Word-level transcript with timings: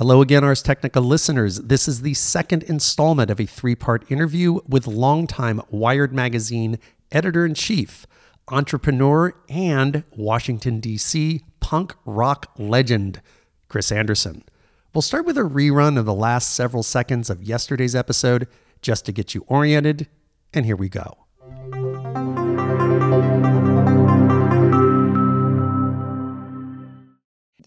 Hello 0.00 0.22
again, 0.22 0.44
Ars 0.44 0.62
Technica 0.62 0.98
listeners. 0.98 1.58
This 1.58 1.86
is 1.86 2.00
the 2.00 2.14
second 2.14 2.62
installment 2.62 3.30
of 3.30 3.38
a 3.38 3.44
three 3.44 3.74
part 3.74 4.10
interview 4.10 4.60
with 4.66 4.86
longtime 4.86 5.60
Wired 5.68 6.14
Magazine 6.14 6.78
editor 7.12 7.44
in 7.44 7.52
chief, 7.52 8.06
entrepreneur, 8.48 9.34
and 9.50 10.04
Washington, 10.16 10.80
D.C. 10.80 11.42
punk 11.60 11.94
rock 12.06 12.50
legend, 12.56 13.20
Chris 13.68 13.92
Anderson. 13.92 14.42
We'll 14.94 15.02
start 15.02 15.26
with 15.26 15.36
a 15.36 15.42
rerun 15.42 15.98
of 15.98 16.06
the 16.06 16.14
last 16.14 16.54
several 16.54 16.82
seconds 16.82 17.28
of 17.28 17.42
yesterday's 17.42 17.94
episode 17.94 18.48
just 18.80 19.04
to 19.04 19.12
get 19.12 19.34
you 19.34 19.44
oriented, 19.48 20.08
and 20.54 20.64
here 20.64 20.76
we 20.76 20.88
go. 20.88 21.26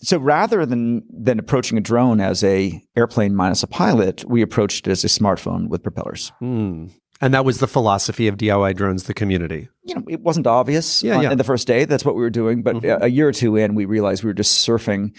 So 0.04 0.18
rather 0.18 0.66
than 0.66 1.04
than 1.10 1.40
approaching 1.40 1.78
a 1.78 1.82
drone 1.82 2.20
as 2.20 2.44
a 2.44 2.82
airplane 2.96 3.36
minus 3.36 3.64
a 3.64 3.68
pilot, 3.68 4.24
we 4.26 4.42
approached 4.42 4.88
it 4.88 4.92
as 4.92 5.04
a 5.04 5.08
smartphone 5.08 5.70
with 5.70 5.82
propellers. 5.82 6.32
Mm. 6.42 6.92
And 7.22 7.34
that 7.34 7.46
was 7.46 7.60
the 7.60 7.68
philosophy 7.68 8.28
of 8.28 8.36
DIY 8.36 8.76
drones, 8.76 9.04
the 9.04 9.14
community. 9.14 9.70
You 9.86 9.96
know, 9.96 10.04
it 10.10 10.20
wasn't 10.20 10.46
obvious 10.46 11.02
yeah, 11.04 11.16
on, 11.16 11.24
yeah. 11.24 11.32
in 11.32 11.38
the 11.38 11.46
first 11.46 11.68
day. 11.68 11.86
That's 11.86 12.04
what 12.04 12.16
we 12.16 12.22
were 12.22 12.30
doing, 12.30 12.64
but 12.64 12.76
mm-hmm. 12.76 13.02
a 13.02 13.08
year 13.08 13.30
or 13.30 13.32
two 13.32 13.56
in, 13.56 13.76
we 13.76 13.86
realized 13.86 14.24
we 14.24 14.30
were 14.30 14.34
just 14.34 14.68
surfing 14.68 15.16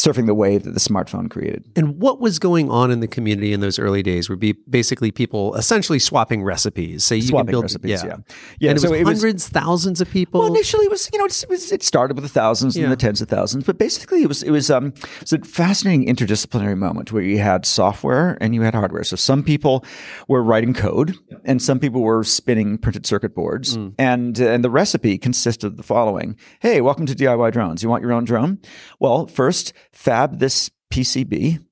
surfing 0.00 0.26
the 0.26 0.34
wave 0.34 0.62
that 0.64 0.72
the 0.72 0.80
smartphone 0.80 1.30
created. 1.30 1.64
And 1.76 2.00
what 2.00 2.20
was 2.20 2.38
going 2.38 2.70
on 2.70 2.90
in 2.90 3.00
the 3.00 3.08
community 3.08 3.52
in 3.52 3.60
those 3.60 3.78
early 3.78 4.02
days 4.02 4.30
would 4.30 4.40
be 4.40 4.52
basically 4.68 5.10
people 5.10 5.54
essentially 5.56 5.98
swapping 5.98 6.42
recipes. 6.42 7.04
So 7.04 7.14
you 7.14 7.22
swapping 7.22 7.46
can 7.46 7.52
build 7.52 7.64
recipes, 7.64 8.02
yeah. 8.02 8.08
yeah. 8.08 8.16
yeah 8.60 8.70
and 8.70 8.78
it 8.78 8.82
so 8.82 8.90
was 8.90 9.00
it 9.00 9.04
hundreds, 9.04 9.44
was, 9.44 9.48
thousands 9.48 10.00
of 10.00 10.10
people. 10.10 10.40
Well, 10.40 10.48
initially 10.48 10.86
it 10.86 10.90
was, 10.90 11.10
you 11.12 11.18
know, 11.18 11.26
it, 11.26 11.44
was, 11.48 11.70
it 11.70 11.82
started 11.82 12.14
with 12.14 12.24
the 12.24 12.30
thousands 12.30 12.76
yeah. 12.76 12.84
and 12.84 12.92
the 12.92 12.96
tens 12.96 13.20
of 13.20 13.28
thousands, 13.28 13.64
but 13.64 13.76
basically 13.76 14.22
it 14.22 14.28
was 14.28 14.42
it 14.42 14.50
was 14.50 14.70
um 14.70 14.86
it 14.86 15.20
was 15.20 15.32
a 15.32 15.38
fascinating 15.40 16.06
interdisciplinary 16.06 16.76
moment 16.76 17.12
where 17.12 17.22
you 17.22 17.38
had 17.38 17.66
software 17.66 18.38
and 18.40 18.54
you 18.54 18.62
had 18.62 18.74
hardware. 18.74 19.04
So 19.04 19.16
some 19.16 19.42
people 19.42 19.84
were 20.28 20.42
writing 20.42 20.72
code 20.72 21.16
and 21.44 21.60
some 21.60 21.78
people 21.78 22.00
were 22.00 22.24
spinning 22.24 22.78
printed 22.78 23.04
circuit 23.04 23.34
boards, 23.34 23.76
mm. 23.76 23.94
and 23.98 24.38
and 24.38 24.64
the 24.64 24.70
recipe 24.70 25.18
consisted 25.18 25.66
of 25.66 25.76
the 25.76 25.82
following: 25.82 26.36
Hey, 26.60 26.80
welcome 26.80 27.06
to 27.06 27.14
DIY 27.14 27.52
Drones. 27.52 27.82
You 27.82 27.88
want 27.88 28.02
your 28.02 28.12
own 28.12 28.24
drone? 28.24 28.60
Well, 28.98 29.26
first 29.26 29.72
fab 29.92 30.38
this 30.38 30.70
PCB, 30.92 31.64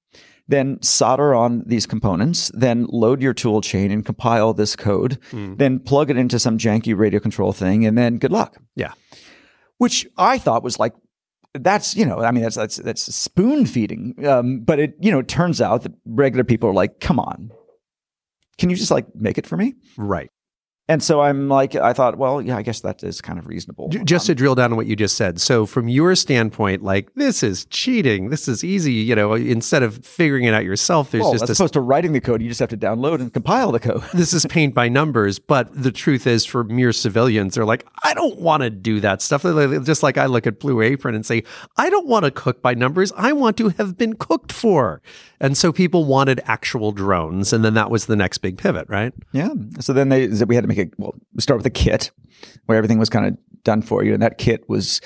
then 0.49 0.81
solder 0.83 1.35
on 1.35 1.63
these 1.67 1.87
components, 1.87 2.51
then 2.55 2.87
load 2.89 3.21
your 3.21 3.35
tool 3.35 3.61
chain 3.61 3.91
and 3.91 4.05
compile 4.05 4.55
this 4.55 4.75
code, 4.75 5.19
mm. 5.31 5.57
then 5.59 5.79
plug 5.79 6.11
it 6.11 6.17
into 6.17 6.39
some 6.39 6.57
janky 6.57 6.97
radio 6.97 7.21
control 7.21 7.53
thing, 7.53 7.85
and 7.85 7.97
then 7.99 8.19
good 8.19 8.33
luck. 8.33 8.57
Yeah. 8.75 8.93
Which 9.77 10.07
I 10.17 10.39
thought 10.39 10.63
was 10.63 10.79
like, 10.79 10.95
that's 11.55 11.97
you 11.97 12.05
know, 12.05 12.21
I 12.21 12.31
mean, 12.31 12.43
that's 12.43 12.57
that's 12.57 12.77
that's 12.77 13.15
spoon 13.15 13.67
feeding. 13.67 14.15
Um, 14.27 14.61
but 14.61 14.79
it 14.79 14.95
you 15.01 15.11
know, 15.11 15.21
it 15.21 15.29
turns 15.29 15.61
out 15.61 15.83
that 15.83 15.93
regular 16.07 16.45
people 16.45 16.69
are 16.69 16.75
like, 16.75 17.01
come 17.01 17.19
on, 17.19 17.53
can 18.59 18.71
you 18.71 18.77
just 18.77 18.91
like 18.91 19.07
make 19.15 19.39
it 19.39 19.47
for 19.47 19.57
me? 19.57 19.75
Right. 19.97 20.31
And 20.91 21.03
so 21.03 21.21
I'm 21.21 21.51
like, 21.51 21.75
I 21.75 21.93
thought, 21.93 22.17
well, 22.17 22.41
yeah, 22.41 22.57
I 22.57 22.63
guess 22.63 22.81
that 22.81 23.05
is 23.05 23.21
kind 23.21 23.39
of 23.39 23.47
reasonable. 23.47 23.89
Just 23.89 24.25
to 24.27 24.33
um, 24.33 24.37
drill 24.37 24.55
down 24.55 24.73
on 24.73 24.77
what 24.79 24.87
you 24.87 24.97
just 24.97 25.19
said. 25.19 25.39
So, 25.39 25.67
from 25.67 25.87
your 25.89 26.15
standpoint, 26.15 26.83
like, 26.83 27.15
this 27.15 27.43
is 27.43 27.67
cheating. 27.67 28.31
This 28.31 28.49
is 28.49 28.65
easy. 28.65 28.95
You 28.95 29.15
know, 29.15 29.35
instead 29.35 29.83
of 29.83 30.03
figuring 30.05 30.45
it 30.45 30.55
out 30.55 30.65
yourself, 30.65 31.11
there's 31.11 31.25
well, 31.25 31.33
just 31.33 31.51
as 31.51 31.61
opposed 31.61 31.75
to 31.75 31.83
writing 31.83 32.13
the 32.13 32.23
code, 32.23 32.41
you 32.41 32.49
just 32.49 32.61
have 32.61 32.71
to 32.71 32.77
download 32.77 33.21
and 33.21 33.31
compile 33.31 33.71
the 33.71 33.81
code. 33.81 34.03
this 34.15 34.33
is 34.33 34.47
paint 34.47 34.75
by 34.75 34.89
numbers. 34.89 35.39
But 35.39 35.69
the 35.75 35.93
truth 35.93 36.27
is, 36.27 36.47
for 36.47 36.65
mere 36.65 36.93
civilians, 36.93 37.55
they're 37.55 37.67
like, 37.67 37.87
I 38.03 38.15
don't 38.15 38.39
want 38.39 38.63
to 38.63 38.71
do 38.71 39.01
that 39.01 39.21
stuff. 39.21 39.43
Just 39.43 40.03
like 40.03 40.17
I 40.17 40.25
look 40.25 40.47
at 40.47 40.59
Blue 40.59 40.81
Apron 40.81 41.15
and 41.15 41.27
say, 41.27 41.43
I 41.77 41.91
don't 41.91 42.07
want 42.07 42.25
to 42.25 42.31
cook 42.31 42.63
by 42.63 42.73
numbers. 42.73 43.13
I 43.15 43.35
want 43.35 43.59
to 43.59 43.69
have 43.71 43.99
been 43.99 44.15
cooked 44.15 44.53
for. 44.53 45.03
And 45.41 45.57
so 45.57 45.73
people 45.73 46.05
wanted 46.05 46.41
actual 46.47 46.93
drones. 46.93 47.53
And 47.53 47.65
then 47.65 47.75
that 47.75 47.91
was 47.91 48.07
the 48.07 48.17
next 48.17 48.39
big 48.39 48.57
pivot, 48.57 48.89
right? 48.89 49.13
Yeah. 49.33 49.51
So 49.81 49.93
then 49.93 50.09
they, 50.09 50.29
we 50.29 50.55
had 50.55 50.63
to 50.63 50.69
make 50.69 50.78
a, 50.79 50.91
well, 50.99 51.15
start 51.39 51.59
with 51.59 51.67
a 51.67 51.71
kit 51.71 52.11
where 52.67 52.79
everything 52.79 52.99
was 52.99 53.11
kind 53.11 53.27
of 53.27 53.37
done 53.65 53.83
for 53.83 54.05
you. 54.05 54.15
And 54.15 54.23
that 54.23 54.39
kit 54.39 54.69
was 54.69 55.01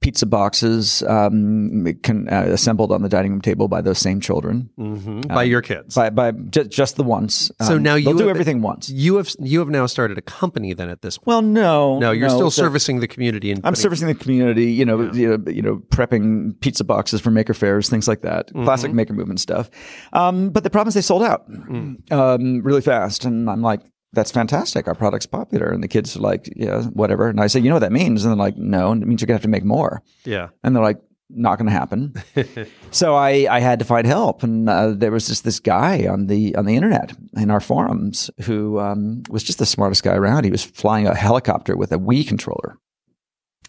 pizza 0.00 0.26
boxes 0.26 1.02
um, 1.04 1.84
can, 2.02 2.28
uh, 2.28 2.44
assembled 2.48 2.92
on 2.92 3.02
the 3.02 3.08
dining 3.08 3.32
room 3.32 3.40
table 3.40 3.66
by 3.66 3.80
those 3.80 3.98
same 3.98 4.20
children 4.20 4.70
mm-hmm. 4.78 5.20
by 5.22 5.42
your 5.42 5.60
kids, 5.60 5.94
by, 5.94 6.08
by 6.10 6.30
just, 6.30 6.70
just 6.70 6.96
the 6.96 7.02
once. 7.02 7.50
So 7.62 7.76
um, 7.76 7.82
now 7.82 7.96
you 7.96 8.16
do 8.16 8.30
everything 8.30 8.62
once. 8.62 8.88
You 8.88 9.16
have 9.16 9.28
you 9.40 9.58
have 9.58 9.68
now 9.68 9.86
started 9.86 10.16
a 10.16 10.22
company 10.22 10.72
then 10.72 10.88
at 10.88 11.02
this 11.02 11.18
point. 11.18 11.26
Well, 11.26 11.42
no, 11.42 11.98
no, 11.98 12.12
you're 12.12 12.28
no, 12.28 12.34
still 12.34 12.50
servicing 12.50 13.00
the 13.00 13.08
community. 13.08 13.50
And 13.50 13.60
I'm 13.64 13.74
servicing 13.74 14.06
the 14.06 14.14
community. 14.14 14.72
You 14.72 14.84
know, 14.84 15.02
yeah. 15.02 15.12
you 15.12 15.28
know, 15.28 15.50
you 15.50 15.62
know, 15.62 15.76
prepping 15.88 16.58
pizza 16.60 16.84
boxes 16.84 17.20
for 17.20 17.30
maker 17.30 17.54
fairs, 17.54 17.88
things 17.88 18.06
like 18.06 18.22
that. 18.22 18.48
Mm-hmm. 18.48 18.64
Classic 18.64 18.92
maker 18.92 19.14
movement 19.14 19.40
stuff. 19.40 19.68
Um, 20.12 20.50
but 20.50 20.62
the 20.62 20.70
problem 20.70 20.88
is 20.88 20.94
they 20.94 21.02
sold 21.02 21.22
out 21.22 21.50
mm. 21.50 22.12
um, 22.12 22.62
really 22.62 22.82
fast, 22.82 23.24
and 23.24 23.50
I'm 23.50 23.62
like, 23.62 23.80
that's 24.18 24.32
fantastic. 24.32 24.88
Our 24.88 24.94
product's 24.94 25.26
popular. 25.26 25.68
And 25.68 25.82
the 25.82 25.88
kids 25.88 26.16
are 26.16 26.20
like, 26.20 26.52
yeah, 26.56 26.82
whatever. 26.84 27.28
And 27.28 27.40
I 27.40 27.46
say, 27.46 27.60
you 27.60 27.68
know 27.68 27.76
what 27.76 27.80
that 27.80 27.92
means? 27.92 28.24
And 28.24 28.32
they're 28.32 28.44
like, 28.44 28.56
no, 28.56 28.92
it 28.92 28.96
means 28.96 29.20
you're 29.20 29.26
going 29.26 29.38
to 29.38 29.40
have 29.40 29.42
to 29.42 29.48
make 29.48 29.64
more. 29.64 30.02
Yeah. 30.24 30.48
And 30.64 30.74
they're 30.74 30.82
like, 30.82 31.00
not 31.30 31.58
going 31.58 31.66
to 31.66 31.72
happen. 31.72 32.14
so 32.90 33.14
I, 33.14 33.46
I 33.50 33.60
had 33.60 33.78
to 33.78 33.84
find 33.84 34.06
help. 34.06 34.42
And 34.42 34.68
uh, 34.68 34.92
there 34.92 35.12
was 35.12 35.28
just 35.28 35.44
this 35.44 35.60
guy 35.60 36.06
on 36.06 36.26
the, 36.26 36.56
on 36.56 36.64
the 36.64 36.74
internet 36.74 37.14
in 37.36 37.50
our 37.50 37.60
forums 37.60 38.30
who 38.42 38.80
um, 38.80 39.22
was 39.28 39.44
just 39.44 39.58
the 39.58 39.66
smartest 39.66 40.02
guy 40.02 40.14
around. 40.14 40.44
He 40.44 40.50
was 40.50 40.64
flying 40.64 41.06
a 41.06 41.14
helicopter 41.14 41.76
with 41.76 41.92
a 41.92 41.98
Wii 41.98 42.26
controller. 42.26 42.78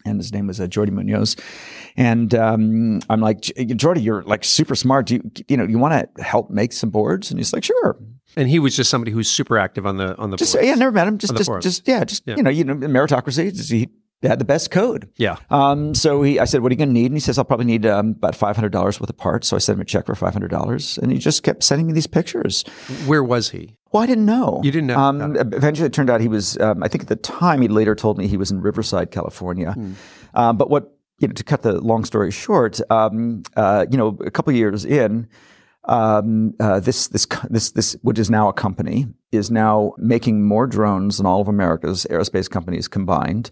And 0.05 0.17
his 0.17 0.33
name 0.33 0.47
was 0.47 0.59
uh, 0.59 0.67
Jordi 0.67 0.91
Munoz. 0.91 1.35
And 1.97 2.33
um, 2.33 3.01
I'm 3.09 3.19
like, 3.19 3.41
Jordi, 3.41 4.03
you're 4.03 4.23
like 4.23 4.43
super 4.43 4.75
smart. 4.75 5.07
Do 5.07 5.15
you, 5.15 5.31
you 5.47 5.57
know, 5.57 5.65
you 5.65 5.77
want 5.77 6.15
to 6.15 6.23
help 6.23 6.49
make 6.49 6.71
some 6.73 6.89
boards? 6.89 7.31
And 7.31 7.39
he's 7.39 7.53
like, 7.53 7.63
sure. 7.63 7.97
And 8.35 8.47
he 8.47 8.59
was 8.59 8.75
just 8.75 8.89
somebody 8.89 9.11
who's 9.11 9.29
super 9.29 9.57
active 9.57 9.85
on 9.85 9.97
the 9.97 10.15
on 10.17 10.29
the 10.29 10.37
just 10.37 10.55
yeah, 10.61 10.75
never 10.75 10.91
met 10.91 11.07
him. 11.07 11.17
Just 11.17 11.35
just, 11.35 11.51
just 11.61 11.87
yeah, 11.87 12.03
just 12.03 12.23
yeah. 12.25 12.35
you 12.37 12.43
know, 12.43 12.49
you 12.49 12.63
know, 12.63 12.75
meritocracy. 12.75 13.53
Just, 13.53 13.71
he 13.71 13.89
had 14.21 14.39
the 14.39 14.45
best 14.45 14.69
code. 14.69 15.09
Yeah. 15.17 15.37
Um. 15.49 15.95
So 15.95 16.21
he, 16.21 16.39
I 16.39 16.45
said, 16.45 16.61
"What 16.61 16.71
are 16.71 16.73
you 16.73 16.77
going 16.77 16.89
to 16.89 16.93
need?" 16.93 17.07
And 17.07 17.15
he 17.15 17.19
says, 17.19 17.37
"I'll 17.37 17.45
probably 17.45 17.65
need 17.65 17.85
um, 17.85 18.09
about 18.09 18.35
five 18.35 18.55
hundred 18.55 18.71
dollars 18.71 18.99
worth 18.99 19.09
of 19.09 19.17
parts." 19.17 19.47
So 19.47 19.55
I 19.55 19.59
sent 19.59 19.77
him 19.77 19.81
a 19.81 19.85
check 19.85 20.05
for 20.05 20.15
five 20.15 20.33
hundred 20.33 20.51
dollars, 20.51 20.99
and 20.99 21.11
he 21.11 21.17
just 21.17 21.41
kept 21.41 21.63
sending 21.63 21.87
me 21.87 21.93
these 21.93 22.07
pictures. 22.07 22.63
Where 23.07 23.23
was 23.23 23.49
he? 23.49 23.77
Well, 23.91 24.03
I 24.03 24.05
didn't 24.05 24.25
know. 24.25 24.61
You 24.63 24.71
didn't 24.71 24.87
know. 24.87 24.97
Um, 24.97 25.35
eventually, 25.35 25.87
it 25.87 25.93
turned 25.93 26.09
out 26.09 26.21
he 26.21 26.27
was. 26.27 26.57
Um, 26.59 26.83
I 26.83 26.87
think 26.87 27.03
at 27.03 27.09
the 27.09 27.15
time, 27.15 27.61
he 27.61 27.67
later 27.67 27.95
told 27.95 28.17
me 28.17 28.27
he 28.27 28.37
was 28.37 28.51
in 28.51 28.61
Riverside, 28.61 29.11
California. 29.11 29.71
Hmm. 29.71 29.93
Um, 30.35 30.57
but 30.57 30.69
what 30.69 30.95
you 31.19 31.27
know, 31.27 31.33
to 31.33 31.43
cut 31.43 31.63
the 31.63 31.73
long 31.81 32.05
story 32.05 32.31
short, 32.31 32.79
um, 32.91 33.43
uh, 33.55 33.85
you 33.89 33.97
know, 33.97 34.17
a 34.25 34.31
couple 34.31 34.53
years 34.53 34.85
in, 34.85 35.27
um, 35.85 36.53
uh, 36.59 36.79
this 36.79 37.07
this 37.07 37.25
this 37.49 37.71
this 37.71 37.97
which 38.01 38.19
is 38.19 38.29
now 38.29 38.47
a 38.47 38.53
company 38.53 39.07
is 39.31 39.49
now 39.49 39.93
making 39.97 40.43
more 40.43 40.67
drones 40.67 41.17
than 41.17 41.25
all 41.25 41.41
of 41.41 41.47
America's 41.47 42.05
aerospace 42.09 42.49
companies 42.49 42.87
combined. 42.87 43.49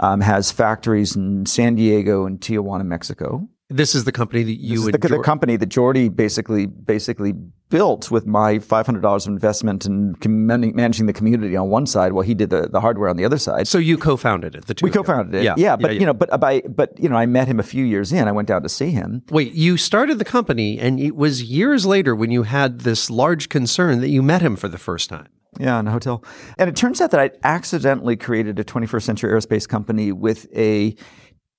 Um, 0.00 0.20
has 0.22 0.50
factories 0.50 1.14
in 1.14 1.46
San 1.46 1.76
Diego 1.76 2.26
and 2.26 2.40
Tijuana, 2.40 2.84
Mexico. 2.84 3.48
This 3.70 3.94
is 3.94 4.04
the 4.04 4.12
company 4.12 4.42
that 4.42 4.60
you 4.60 4.92
the, 4.92 4.98
the, 4.98 5.18
company 5.20 5.56
that 5.56 5.70
Jordi 5.70 6.14
basically 6.14 6.66
basically 6.66 7.32
built 7.70 8.10
with 8.10 8.26
my 8.26 8.58
five 8.58 8.84
hundred 8.84 9.00
dollars 9.00 9.26
of 9.26 9.32
investment 9.32 9.86
and 9.86 10.14
managing 10.26 11.06
the 11.06 11.14
community 11.14 11.56
on 11.56 11.70
one 11.70 11.86
side, 11.86 12.12
while 12.12 12.24
he 12.24 12.34
did 12.34 12.50
the, 12.50 12.68
the 12.68 12.82
hardware 12.82 13.08
on 13.08 13.16
the 13.16 13.24
other 13.24 13.38
side. 13.38 13.66
So 13.66 13.78
you 13.78 13.96
co-founded 13.96 14.54
it. 14.54 14.66
The 14.66 14.74
two 14.74 14.84
we 14.84 14.90
co-founded 14.90 15.34
it. 15.34 15.44
Yeah, 15.44 15.54
yeah. 15.56 15.76
But 15.76 15.92
yeah, 15.92 15.94
yeah. 15.94 16.00
you 16.00 16.06
know, 16.06 16.12
but 16.12 16.38
by 16.38 16.60
but 16.60 16.92
you 17.00 17.08
know, 17.08 17.16
I 17.16 17.24
met 17.24 17.48
him 17.48 17.58
a 17.58 17.62
few 17.62 17.84
years 17.84 18.12
in. 18.12 18.28
I 18.28 18.32
went 18.32 18.48
down 18.48 18.62
to 18.64 18.68
see 18.68 18.90
him. 18.90 19.22
Wait, 19.30 19.54
you 19.54 19.78
started 19.78 20.18
the 20.18 20.26
company, 20.26 20.78
and 20.78 21.00
it 21.00 21.16
was 21.16 21.42
years 21.42 21.86
later 21.86 22.14
when 22.14 22.30
you 22.30 22.42
had 22.42 22.80
this 22.80 23.08
large 23.08 23.48
concern 23.48 24.02
that 24.02 24.10
you 24.10 24.22
met 24.22 24.42
him 24.42 24.56
for 24.56 24.68
the 24.68 24.78
first 24.78 25.08
time. 25.08 25.28
Yeah, 25.58 25.78
in 25.78 25.86
a 25.86 25.90
hotel. 25.90 26.24
And 26.58 26.68
it 26.68 26.76
turns 26.76 27.00
out 27.00 27.12
that 27.12 27.20
I 27.20 27.30
accidentally 27.44 28.16
created 28.16 28.58
a 28.58 28.64
21st 28.64 29.02
century 29.02 29.32
aerospace 29.32 29.68
company 29.68 30.12
with 30.12 30.46
a 30.54 30.96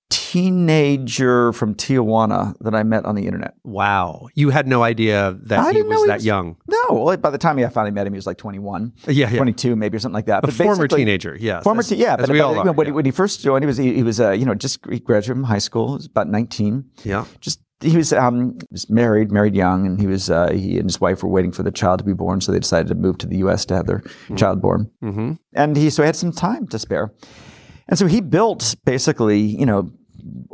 teenager 0.10 1.54
from 1.54 1.76
Tijuana 1.76 2.56
that 2.60 2.76
I 2.76 2.84
met 2.84 3.06
on 3.06 3.16
the 3.16 3.26
internet. 3.26 3.56
Wow. 3.64 4.28
You 4.36 4.50
had 4.50 4.68
no 4.68 4.84
idea 4.84 5.38
that 5.44 5.60
I 5.60 5.72
he 5.72 5.82
was 5.82 6.08
that 6.08 6.16
was, 6.16 6.26
young. 6.26 6.58
No. 6.68 7.04
Well, 7.04 7.18
by 7.18 7.30
the 7.30 7.38
time 7.38 7.58
I 7.58 7.68
finally 7.70 7.92
met 7.92 8.06
him, 8.06 8.14
he 8.14 8.18
was 8.18 8.28
like 8.28 8.38
21. 8.38 8.94
Yeah, 9.08 9.30
yeah. 9.30 9.38
22 9.38 9.76
maybe 9.76 9.98
or 9.98 10.00
something 10.00 10.14
like 10.14 10.26
that. 10.26 10.44
A 10.44 10.48
but 10.48 10.54
former 10.54 10.88
teenager, 10.88 11.38
yeah. 11.40 11.62
Former 11.62 11.84
te- 11.84 11.96
yeah. 11.96 12.18
But, 12.18 12.30
we 12.30 12.40
all 12.40 12.58
are, 12.58 12.64
when, 12.72 12.78
yeah. 12.78 12.86
he, 12.86 12.92
when, 12.92 13.06
he, 13.06 13.12
first 13.12 13.42
joined, 13.42 13.64
he 13.64 13.68
was, 13.68 13.78
he, 13.78 13.94
he 13.94 14.04
was 14.04 14.20
uh, 14.20 14.32
you 14.32 14.46
know, 14.46 14.56
just 14.56 14.82
graduated 14.82 15.26
from 15.26 15.44
high 15.44 15.60
school. 15.60 15.90
He 15.90 15.96
was 15.96 16.06
about 16.08 16.28
19. 16.28 16.86
Yeah. 17.04 17.26
Just 17.40 17.62
he 17.82 17.98
was 17.98 18.14
um, 18.14 18.58
was 18.72 18.90
married, 18.90 19.32
married 19.32 19.56
young, 19.56 19.86
and 19.86 20.00
he 20.00 20.08
was 20.08 20.30
uh, 20.30 20.52
he 20.52 20.78
and 20.78 20.86
his 20.86 21.00
wife 21.02 21.24
were 21.24 21.30
waiting 21.30 21.52
for 21.52 21.64
the 21.64 21.72
child 21.72 22.00
to 22.00 22.06
be 22.06 22.14
born, 22.14 22.42
so 22.42 22.52
they 22.52 22.60
decided 22.60 22.88
to 22.88 22.96
move 22.96 23.18
to 23.20 23.28
the 23.28 23.38
U.S. 23.38 23.66
to 23.66 23.76
have 23.76 23.86
their 23.86 24.00
mm-hmm. 24.00 24.36
child 24.36 24.62
born. 24.62 24.90
Mm-hmm. 25.04 25.34
And 25.54 25.78
he 25.78 25.90
so 25.90 26.02
he 26.02 26.06
had 26.06 26.16
some 26.16 26.32
time 26.32 26.68
to 26.68 26.80
spare, 26.80 27.14
and 27.88 28.00
so 28.00 28.08
he 28.08 28.22
built 28.22 28.76
basically, 28.86 29.40
you 29.40 29.66
know, 29.66 29.92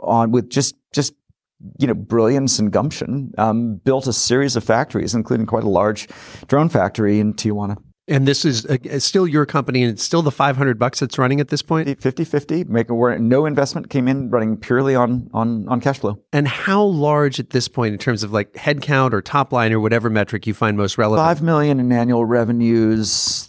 on 0.02 0.32
with 0.32 0.50
just 0.50 0.76
just 0.94 1.14
you 1.80 1.88
know 1.88 1.94
brilliance 1.94 2.60
and 2.60 2.72
gumption, 2.72 3.34
um, 3.38 3.76
built 3.76 4.08
a 4.08 4.14
series 4.14 4.56
of 4.56 4.64
factories, 4.64 5.14
including 5.14 5.46
quite 5.46 5.64
a 5.64 5.70
large 5.70 6.08
drone 6.48 6.70
factory 6.70 7.20
in 7.20 7.34
Tijuana. 7.34 7.78
And 8.08 8.28
this 8.28 8.44
is 8.44 8.66
uh, 8.66 9.00
still 9.00 9.28
your 9.28 9.46
company 9.46 9.84
and 9.84 9.94
it's 9.94 10.04
still 10.04 10.22
the 10.22 10.32
500 10.32 10.78
bucks 10.80 11.00
that's 11.00 11.18
running 11.18 11.40
at 11.40 11.50
this 11.50 11.62
point? 11.62 12.02
50 12.02 12.26
50, 12.26 12.64
make 12.66 12.90
a, 12.90 13.20
no 13.20 13.46
investment 13.46 13.90
came 13.90 14.08
in, 14.08 14.30
running 14.30 14.58
purely 14.58 14.96
on, 14.96 15.30
on, 15.34 15.68
on 15.70 15.80
cash 15.80 16.00
flow. 16.00 16.20
And 16.34 16.48
how 16.48 16.84
large 16.84 17.40
at 17.40 17.52
this 17.52 17.68
point 17.68 17.94
in 17.94 18.00
terms 18.00 18.24
of 18.24 18.34
like 18.34 18.52
headcount 18.54 19.14
or 19.14 19.22
top 19.22 19.54
line 19.54 19.72
or 19.72 19.80
whatever 19.80 20.10
metric 20.10 20.48
you 20.48 20.54
find 20.54 20.76
most 20.76 20.98
relevant? 20.98 21.26
Five 21.26 21.42
million 21.42 21.80
in 21.80 21.92
annual 21.92 22.26
revenues, 22.26 23.48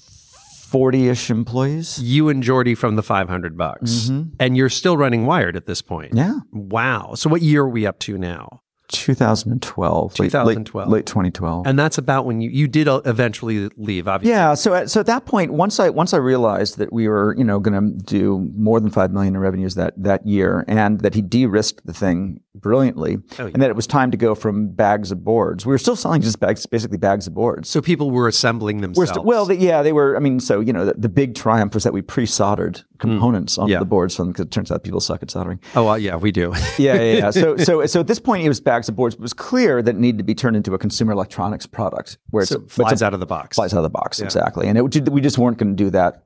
40 0.72 1.08
ish 1.08 1.30
employees. 1.30 1.98
You 2.02 2.30
and 2.30 2.42
Jordi 2.42 2.76
from 2.76 2.96
the 2.96 3.02
500 3.02 3.58
bucks. 3.58 4.10
And 4.40 4.56
you're 4.56 4.70
still 4.70 4.96
running 4.96 5.26
Wired 5.26 5.54
at 5.54 5.66
this 5.66 5.82
point. 5.82 6.14
Yeah. 6.14 6.40
Wow. 6.50 7.12
So 7.14 7.28
what 7.28 7.42
year 7.42 7.62
are 7.62 7.68
we 7.68 7.86
up 7.86 7.98
to 8.00 8.16
now? 8.16 8.62
2012. 8.88 10.18
late- 10.18 10.26
2012. 10.30 10.88
Late, 10.88 10.92
late 10.92 11.06
2012. 11.06 11.66
And 11.66 11.78
that's 11.78 11.98
about 11.98 12.26
when 12.26 12.40
you 12.40 12.50
you 12.50 12.68
did 12.68 12.88
uh, 12.88 13.00
eventually 13.04 13.68
leave, 13.76 14.06
obviously. 14.08 14.32
Yeah, 14.32 14.54
so 14.54 14.74
at, 14.74 14.90
so 14.90 15.00
at 15.00 15.06
that 15.06 15.24
point, 15.24 15.52
once 15.52 15.80
I 15.80 15.88
once 15.90 16.12
I 16.12 16.18
realized 16.18 16.78
that 16.78 16.92
we 16.92 17.08
were 17.08 17.34
you 17.36 17.44
know 17.44 17.58
going 17.58 17.80
to 17.98 18.04
do 18.04 18.50
more 18.54 18.80
than 18.80 18.90
five 18.90 19.10
million 19.10 19.34
in 19.34 19.40
revenues 19.40 19.74
that 19.76 19.94
that 19.96 20.26
year, 20.26 20.64
and 20.68 21.00
that 21.00 21.14
he 21.14 21.22
de-risked 21.22 21.86
the 21.86 21.92
thing 21.94 22.40
brilliantly, 22.54 23.18
Oh, 23.38 23.46
yeah. 23.46 23.50
and 23.54 23.62
that 23.62 23.70
it 23.70 23.76
was 23.76 23.86
time 23.86 24.10
to 24.10 24.16
go 24.16 24.34
from 24.34 24.68
bags 24.68 25.10
of 25.10 25.24
boards. 25.24 25.64
We 25.64 25.70
were 25.70 25.78
still 25.78 25.96
selling 25.96 26.20
just 26.22 26.38
bags, 26.40 26.66
basically 26.66 26.98
bags 26.98 27.26
of 27.26 27.34
boards. 27.34 27.68
So 27.68 27.80
people 27.80 28.10
were 28.10 28.28
assembling 28.28 28.80
themselves. 28.82 29.10
st- 29.10 29.24
well, 29.24 29.46
the, 29.46 29.56
yeah, 29.56 29.82
they 29.82 29.92
were. 29.92 30.16
I 30.16 30.20
mean, 30.20 30.38
so 30.40 30.60
you 30.60 30.72
know, 30.72 30.84
the, 30.84 30.94
the 30.94 31.08
big 31.08 31.34
triumph 31.34 31.74
was 31.74 31.84
that 31.84 31.92
we 31.92 32.02
pre-soldered 32.02 32.82
components 32.98 33.58
onto 33.58 33.70
Mm. 33.70 33.72
Yeah. 33.74 33.78
the 33.78 33.84
boards 33.86 34.14
from 34.16 34.28
because 34.28 34.44
it 34.46 34.50
turns 34.50 34.70
out 34.70 34.84
people 34.84 35.00
suck 35.00 35.22
at 35.22 35.30
soldering. 35.30 35.60
oh, 35.74 35.84
well, 35.84 35.98
yeah, 35.98 36.16
we 36.16 36.30
do. 36.30 36.52
Yeah, 36.78 36.94
yeah, 36.94 37.16
yeah. 37.18 37.30
So, 37.30 37.56
so, 37.56 37.86
so 37.86 38.00
at 38.00 38.06
this 38.06 38.18
point, 38.18 38.44
it 38.44 38.48
was 38.48 38.60
bags 38.60 38.88
of 38.88 38.96
boards. 38.96 39.14
It 39.14 39.20
was 39.20 39.32
clear 39.32 39.80
that 39.82 39.94
it 39.94 39.98
needed 39.98 40.18
to 40.18 40.24
be 40.24 40.34
turned 40.34 40.56
into 40.56 40.74
a 40.74 40.78
consumer 40.78 41.12
electronics 41.12 41.66
product 41.66 42.18
where 42.30 42.44
so 42.44 42.56
it's, 42.56 42.62
it 42.62 42.64
it's 42.66 42.74
flies 42.74 43.02
a- 43.02 43.06
out 43.06 43.14
of 43.14 43.20
the 43.20 43.26
box. 43.26 43.56
flies 43.56 43.72
out 43.72 43.78
of 43.78 43.82
the 43.84 43.90
box 43.90 44.20
exactly 44.20 44.68
and 44.68 44.76
it, 44.78 45.10
we 45.10 45.20
just 45.20 45.38
weren't 45.38 45.58
going 45.58 45.74
to 45.76 45.84
do 45.84 45.90
that 45.90 46.22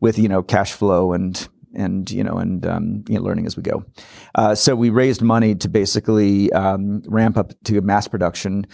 with 0.00 0.18
you 0.18 0.28
know 0.28 0.42
cash 0.42 0.72
flow 0.72 1.12
and 1.12 1.48
and 1.74 2.10
you 2.10 2.22
know 2.24 2.38
and 2.38 2.66
um, 2.66 3.04
you 3.08 3.16
know, 3.16 3.22
learning 3.22 3.46
as 3.46 3.56
we 3.56 3.62
go 3.62 3.84
uh, 4.34 4.54
so 4.54 4.74
we 4.74 4.90
raised 4.90 5.20
money 5.22 5.54
to 5.54 5.68
basically 5.68 6.52
um, 6.52 7.02
ramp 7.06 7.36
up 7.36 7.52
to 7.64 7.80
mass 7.80 8.08
production 8.08 8.66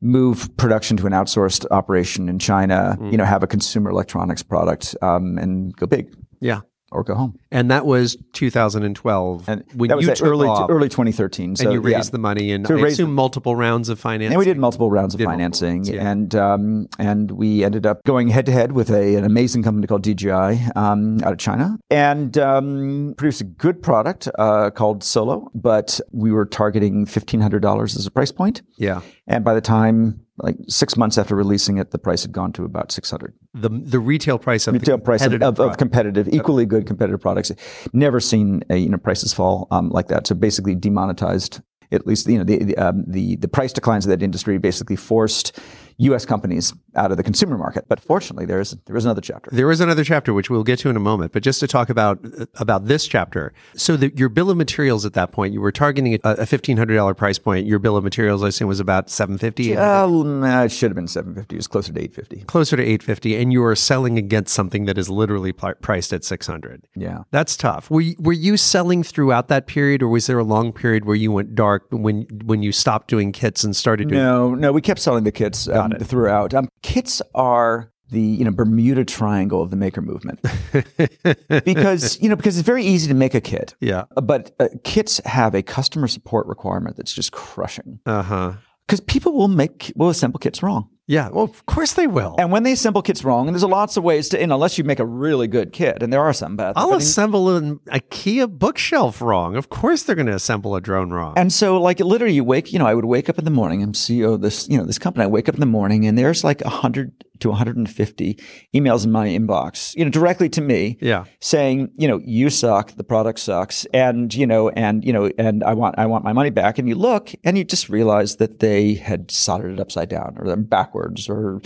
move 0.00 0.48
production 0.56 0.96
to 0.96 1.06
an 1.06 1.12
outsourced 1.12 1.66
operation 1.70 2.28
in 2.28 2.38
china 2.38 2.96
Mm. 2.98 3.12
you 3.12 3.18
know 3.18 3.24
have 3.24 3.42
a 3.42 3.46
consumer 3.46 3.90
electronics 3.90 4.42
product 4.42 4.96
um, 5.02 5.38
and 5.38 5.76
go 5.76 5.86
big 5.86 6.14
Yeah. 6.40 6.60
Or 6.92 7.04
go 7.04 7.14
home 7.14 7.38
And 7.50 7.70
that 7.70 7.86
was 7.86 8.16
2012. 8.32 9.48
and 9.48 9.64
when 9.74 9.90
you 10.00 10.06
took 10.06 10.22
early 10.26 10.48
off, 10.48 10.70
early 10.70 10.88
2013 10.88 11.56
so 11.56 11.64
and 11.64 11.72
you 11.72 11.88
yeah. 11.88 11.96
raised 11.96 12.12
the 12.12 12.18
money 12.18 12.52
and 12.52 12.66
So 12.66 12.76
I 12.76 12.88
assume 12.88 13.14
multiple 13.14 13.56
rounds 13.56 13.88
of 13.88 13.98
financing. 13.98 14.32
And 14.32 14.38
we 14.38 14.44
did 14.44 14.58
multiple 14.58 14.90
rounds 14.90 15.14
of 15.14 15.20
financing, 15.20 15.76
rounds, 15.78 15.90
yeah. 15.90 16.10
and 16.10 16.34
um, 16.34 16.88
and 16.98 17.30
we 17.32 17.64
ended 17.64 17.86
up 17.86 18.02
going 18.04 18.28
head 18.28 18.46
to 18.46 18.52
head 18.52 18.72
with 18.72 18.90
a, 18.90 19.14
an 19.16 19.24
amazing 19.24 19.62
company 19.62 19.86
called 19.86 20.02
DJI 20.02 20.58
um, 20.76 21.22
out 21.22 21.32
of 21.32 21.38
China, 21.38 21.78
and 21.90 22.36
um, 22.38 23.14
produced 23.16 23.40
a 23.40 23.44
good 23.44 23.82
product 23.82 24.28
uh, 24.38 24.70
called 24.70 25.02
Solo. 25.04 25.50
But 25.54 26.00
we 26.12 26.32
were 26.32 26.46
targeting 26.46 27.06
fifteen 27.06 27.40
hundred 27.40 27.60
dollars 27.62 27.96
as 27.96 28.06
a 28.06 28.10
price 28.10 28.32
point, 28.32 28.62
Yeah. 28.76 29.00
and 29.26 29.44
by 29.44 29.54
the 29.54 29.60
time 29.60 30.26
like 30.42 30.56
six 30.68 30.96
months 30.96 31.18
after 31.18 31.34
releasing 31.34 31.78
it, 31.78 31.90
the 31.90 31.98
price 31.98 32.22
had 32.22 32.32
gone 32.32 32.52
to 32.52 32.64
about 32.64 32.92
six 32.92 33.10
hundred. 33.10 33.34
The 33.54 33.68
the 33.68 33.98
retail 33.98 34.38
price 34.38 34.66
of 34.66 34.74
Retail 34.74 34.98
price 34.98 35.22
of, 35.22 35.32
competitive 35.32 35.60
of, 35.60 35.70
of 35.70 35.76
competitive, 35.78 36.28
equally 36.28 36.66
good 36.66 36.86
competitive 36.86 37.20
products. 37.20 37.52
Never 37.92 38.20
seen 38.20 38.62
a, 38.70 38.76
you 38.76 38.88
know 38.88 38.98
prices 38.98 39.32
fall 39.32 39.68
um, 39.70 39.90
like 39.90 40.08
that. 40.08 40.26
So 40.26 40.34
basically 40.34 40.74
demonetized 40.74 41.60
at 41.92 42.06
least 42.06 42.28
you 42.28 42.38
know 42.38 42.44
the 42.44 42.64
the, 42.64 42.76
um, 42.76 43.04
the 43.06 43.36
the 43.36 43.48
price 43.48 43.72
declines 43.72 44.06
of 44.06 44.10
that 44.10 44.22
industry 44.22 44.58
basically 44.58 44.96
forced 44.96 45.58
U.S. 45.98 46.24
companies 46.24 46.72
out 46.96 47.10
of 47.10 47.16
the 47.16 47.22
consumer 47.22 47.56
market. 47.56 47.86
But 47.88 48.00
fortunately, 48.00 48.46
there 48.46 48.60
is 48.60 48.76
there 48.86 48.96
is 48.96 49.04
another 49.04 49.20
chapter. 49.20 49.50
There 49.52 49.70
is 49.70 49.80
another 49.80 50.04
chapter 50.04 50.34
which 50.34 50.50
we'll 50.50 50.64
get 50.64 50.78
to 50.80 50.90
in 50.90 50.96
a 50.96 51.00
moment, 51.00 51.32
but 51.32 51.42
just 51.42 51.60
to 51.60 51.66
talk 51.66 51.90
about 51.90 52.24
about 52.56 52.86
this 52.86 53.06
chapter. 53.06 53.52
So 53.74 53.96
the, 53.96 54.12
your 54.16 54.28
bill 54.28 54.50
of 54.50 54.56
materials 54.56 55.06
at 55.06 55.12
that 55.14 55.32
point, 55.32 55.52
you 55.54 55.60
were 55.60 55.72
targeting 55.72 56.14
a, 56.14 56.18
a 56.24 56.46
fifteen 56.46 56.76
hundred 56.76 56.96
dollar 56.96 57.14
price 57.14 57.38
point. 57.38 57.66
Your 57.66 57.78
bill 57.78 57.96
of 57.96 58.04
materials, 58.04 58.42
I 58.42 58.48
assume, 58.48 58.68
was 58.68 58.80
about 58.80 59.10
seven 59.10 59.38
fifty, 59.38 59.76
Uh, 59.76 60.06
nah, 60.06 60.64
it 60.64 60.72
should 60.72 60.90
have 60.90 60.96
been 60.96 61.08
seven 61.08 61.34
fifty. 61.34 61.56
It 61.56 61.58
was 61.58 61.66
closer 61.66 61.92
to 61.92 62.00
eight 62.00 62.14
fifty. 62.14 62.42
closer 62.42 62.76
to 62.76 62.82
eight 62.82 63.02
fifty, 63.02 63.36
and 63.36 63.52
you 63.52 63.60
were 63.60 63.76
selling 63.76 64.18
against 64.18 64.54
something 64.54 64.86
that 64.86 64.98
is 64.98 65.08
literally 65.08 65.52
pl- 65.52 65.74
priced 65.80 66.12
at 66.12 66.24
six 66.24 66.46
hundred. 66.46 66.86
Yeah. 66.96 67.24
That's 67.30 67.56
tough. 67.56 67.90
Were 67.90 68.00
you, 68.00 68.16
were 68.18 68.32
you 68.32 68.56
selling 68.56 69.02
throughout 69.02 69.48
that 69.48 69.66
period, 69.66 70.02
or 70.02 70.08
was 70.08 70.26
there 70.26 70.38
a 70.38 70.44
long 70.44 70.72
period 70.72 71.04
where 71.04 71.16
you 71.16 71.32
went 71.32 71.54
dark 71.54 71.86
when 71.90 72.22
when 72.44 72.62
you 72.62 72.72
stopped 72.72 73.08
doing 73.08 73.32
kits 73.32 73.64
and 73.64 73.74
started 73.74 74.08
doing? 74.08 74.20
No, 74.20 74.54
no, 74.54 74.72
we 74.72 74.80
kept 74.80 75.00
selling 75.00 75.24
the 75.24 75.32
kits 75.32 75.68
um, 75.68 75.92
throughout. 76.00 76.54
Um, 76.54 76.68
kits 76.82 77.20
are 77.34 77.92
the 78.10 78.20
you 78.20 78.44
know 78.44 78.50
Bermuda 78.50 79.04
Triangle 79.04 79.62
of 79.62 79.70
the 79.70 79.76
maker 79.76 80.00
movement 80.02 80.40
because 81.64 82.20
you 82.20 82.28
know 82.28 82.36
because 82.36 82.58
it's 82.58 82.66
very 82.66 82.84
easy 82.84 83.08
to 83.08 83.14
make 83.14 83.34
a 83.34 83.40
kit. 83.40 83.74
Yeah. 83.80 84.04
But 84.22 84.52
uh, 84.58 84.68
kits 84.84 85.20
have 85.24 85.54
a 85.54 85.62
customer 85.62 86.08
support 86.08 86.46
requirement 86.46 86.96
that's 86.96 87.12
just 87.12 87.32
crushing 87.32 88.00
Uh 88.06 88.22
huh. 88.22 88.52
because 88.86 89.00
people 89.00 89.32
will 89.32 89.48
make 89.48 89.92
will 89.96 90.08
assemble 90.08 90.38
kits 90.38 90.62
wrong. 90.62 90.88
Yeah. 91.10 91.28
Well, 91.28 91.42
of 91.42 91.66
course 91.66 91.94
they 91.94 92.06
will. 92.06 92.36
And 92.38 92.52
when 92.52 92.62
they 92.62 92.70
assemble 92.70 93.02
kits 93.02 93.24
wrong, 93.24 93.48
and 93.48 93.54
there's 93.56 93.64
lots 93.64 93.96
of 93.96 94.04
ways 94.04 94.28
to, 94.28 94.40
you 94.40 94.46
know, 94.46 94.54
unless 94.54 94.78
you 94.78 94.84
make 94.84 95.00
a 95.00 95.04
really 95.04 95.48
good 95.48 95.72
kit, 95.72 96.04
and 96.04 96.12
there 96.12 96.20
are 96.20 96.32
some 96.32 96.54
bad. 96.54 96.74
I'll 96.76 96.94
assemble 96.94 97.56
an 97.56 97.80
IKEA 97.88 98.48
bookshelf 98.48 99.20
wrong. 99.20 99.56
Of 99.56 99.70
course, 99.70 100.04
they're 100.04 100.14
going 100.14 100.28
to 100.28 100.36
assemble 100.36 100.76
a 100.76 100.80
drone 100.80 101.10
wrong. 101.10 101.34
And 101.36 101.52
so, 101.52 101.82
like, 101.82 101.98
literally, 101.98 102.34
you 102.34 102.44
wake, 102.44 102.72
you 102.72 102.78
know, 102.78 102.86
I 102.86 102.94
would 102.94 103.06
wake 103.06 103.28
up 103.28 103.40
in 103.40 103.44
the 103.44 103.50
morning. 103.50 103.82
I'm 103.82 103.92
CEO 103.92 104.34
of 104.34 104.40
this, 104.40 104.68
you 104.68 104.78
know, 104.78 104.84
this 104.84 105.00
company. 105.00 105.24
I 105.24 105.26
wake 105.26 105.48
up 105.48 105.56
in 105.56 105.60
the 105.60 105.66
morning, 105.66 106.06
and 106.06 106.16
there's 106.16 106.44
like 106.44 106.60
a 106.60 106.68
100 106.68 107.12
to 107.40 107.48
150 107.48 108.38
emails 108.74 109.04
in 109.04 109.12
my 109.12 109.28
inbox, 109.28 109.94
you 109.96 110.04
know, 110.04 110.10
directly 110.10 110.48
to 110.50 110.60
me, 110.60 110.98
yeah. 111.00 111.24
saying, 111.40 111.90
you 111.96 112.08
know, 112.08 112.20
you 112.24 112.50
suck, 112.50 112.92
the 112.96 113.04
product 113.04 113.38
sucks, 113.38 113.86
and 113.92 114.34
you 114.34 114.46
know, 114.46 114.68
and 114.70 115.04
you 115.04 115.12
know, 115.12 115.30
and 115.38 115.64
I 115.64 115.74
want, 115.74 115.98
I 115.98 116.06
want 116.06 116.24
my 116.24 116.32
money 116.32 116.50
back. 116.50 116.78
And 116.78 116.88
you 116.88 116.94
look, 116.94 117.32
and 117.44 117.58
you 117.58 117.64
just 117.64 117.88
realize 117.88 118.36
that 118.36 118.60
they 118.60 118.94
had 118.94 119.30
soldered 119.30 119.72
it 119.72 119.80
upside 119.80 120.08
down, 120.08 120.36
or 120.38 120.54
backwards, 120.56 121.28
or, 121.28 121.60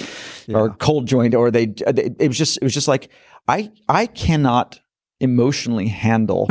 or 0.49 0.71
cold 0.71 1.07
joint, 1.07 1.35
or 1.35 1.51
they, 1.51 1.67
they, 1.67 2.15
it 2.19 2.29
was 2.29 2.39
just, 2.39 2.57
it 2.59 2.63
was 2.63 2.75
just 2.75 2.89
like, 2.89 3.11
I, 3.49 3.71
I 3.89 4.07
cannot 4.07 4.81
emotionally 5.21 5.89
handle 5.89 6.49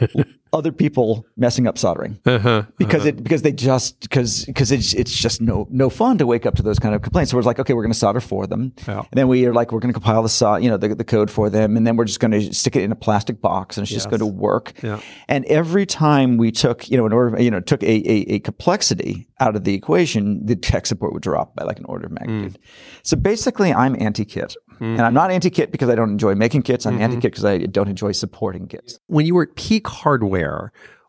other 0.52 0.72
people 0.72 1.26
messing 1.36 1.66
up 1.66 1.78
soldering 1.78 2.18
Uh-huh. 2.26 2.36
uh-huh. 2.36 2.62
because 2.78 3.04
it 3.06 3.22
because 3.22 3.42
they 3.42 3.52
just 3.52 4.00
because 4.00 4.44
because 4.44 4.72
it's 4.72 4.92
it's 4.94 5.12
just 5.12 5.40
no 5.40 5.66
no 5.70 5.90
fun 5.90 6.18
to 6.18 6.26
wake 6.26 6.46
up 6.46 6.54
to 6.56 6.62
those 6.62 6.78
kind 6.78 6.94
of 6.94 7.02
complaints. 7.02 7.30
So 7.30 7.36
we're 7.36 7.42
like, 7.42 7.58
okay, 7.58 7.74
we're 7.74 7.82
going 7.82 7.92
to 7.92 7.98
solder 7.98 8.20
for 8.20 8.46
them, 8.46 8.72
Yeah. 8.86 8.98
and 8.98 9.12
then 9.12 9.28
we 9.28 9.46
are 9.46 9.52
like, 9.52 9.72
we're 9.72 9.80
going 9.80 9.92
to 9.92 9.98
compile 10.00 10.22
the 10.22 10.28
so, 10.28 10.56
you 10.56 10.68
know 10.68 10.76
the, 10.76 10.94
the 10.94 11.04
code 11.04 11.30
for 11.30 11.50
them, 11.50 11.76
and 11.76 11.86
then 11.86 11.96
we're 11.96 12.04
just 12.04 12.20
going 12.20 12.32
to 12.32 12.54
stick 12.54 12.76
it 12.76 12.82
in 12.82 12.92
a 12.92 12.96
plastic 12.96 13.40
box, 13.40 13.76
and 13.76 13.84
it's 13.84 13.92
just 13.92 14.10
going 14.10 14.20
to 14.20 14.26
work. 14.26 14.72
Yeah. 14.82 15.00
And 15.28 15.44
every 15.46 15.86
time 15.86 16.36
we 16.36 16.50
took 16.50 16.90
you 16.90 16.96
know 16.96 17.06
an 17.06 17.12
order 17.12 17.40
you 17.40 17.50
know 17.50 17.60
took 17.60 17.82
a, 17.82 17.86
a, 17.86 18.34
a 18.34 18.38
complexity 18.40 19.28
out 19.40 19.56
of 19.56 19.64
the 19.64 19.74
equation, 19.74 20.44
the 20.44 20.56
tech 20.56 20.86
support 20.86 21.12
would 21.12 21.22
drop 21.22 21.54
by 21.56 21.64
like 21.64 21.78
an 21.78 21.86
order 21.86 22.06
of 22.06 22.12
magnitude. 22.12 22.54
Mm. 22.54 22.66
So 23.02 23.16
basically, 23.16 23.72
I'm 23.72 23.96
anti-kit, 24.00 24.54
and 24.80 25.00
I'm 25.00 25.06
mm-hmm. 25.06 25.14
not 25.14 25.30
anti-kit 25.30 25.72
because 25.72 25.88
I 25.88 25.94
don't 25.94 26.10
enjoy 26.10 26.34
making 26.34 26.62
kits. 26.62 26.84
I'm 26.86 26.94
mm-hmm. 26.94 27.02
anti-kit 27.02 27.32
because 27.32 27.44
I 27.44 27.58
don't 27.58 27.88
enjoy 27.88 28.12
supporting 28.12 28.68
kits. 28.68 28.98
When 29.06 29.26
you 29.26 29.34
were 29.34 29.44
at 29.44 29.54
peak 29.56 29.88
hardware, 29.88 30.39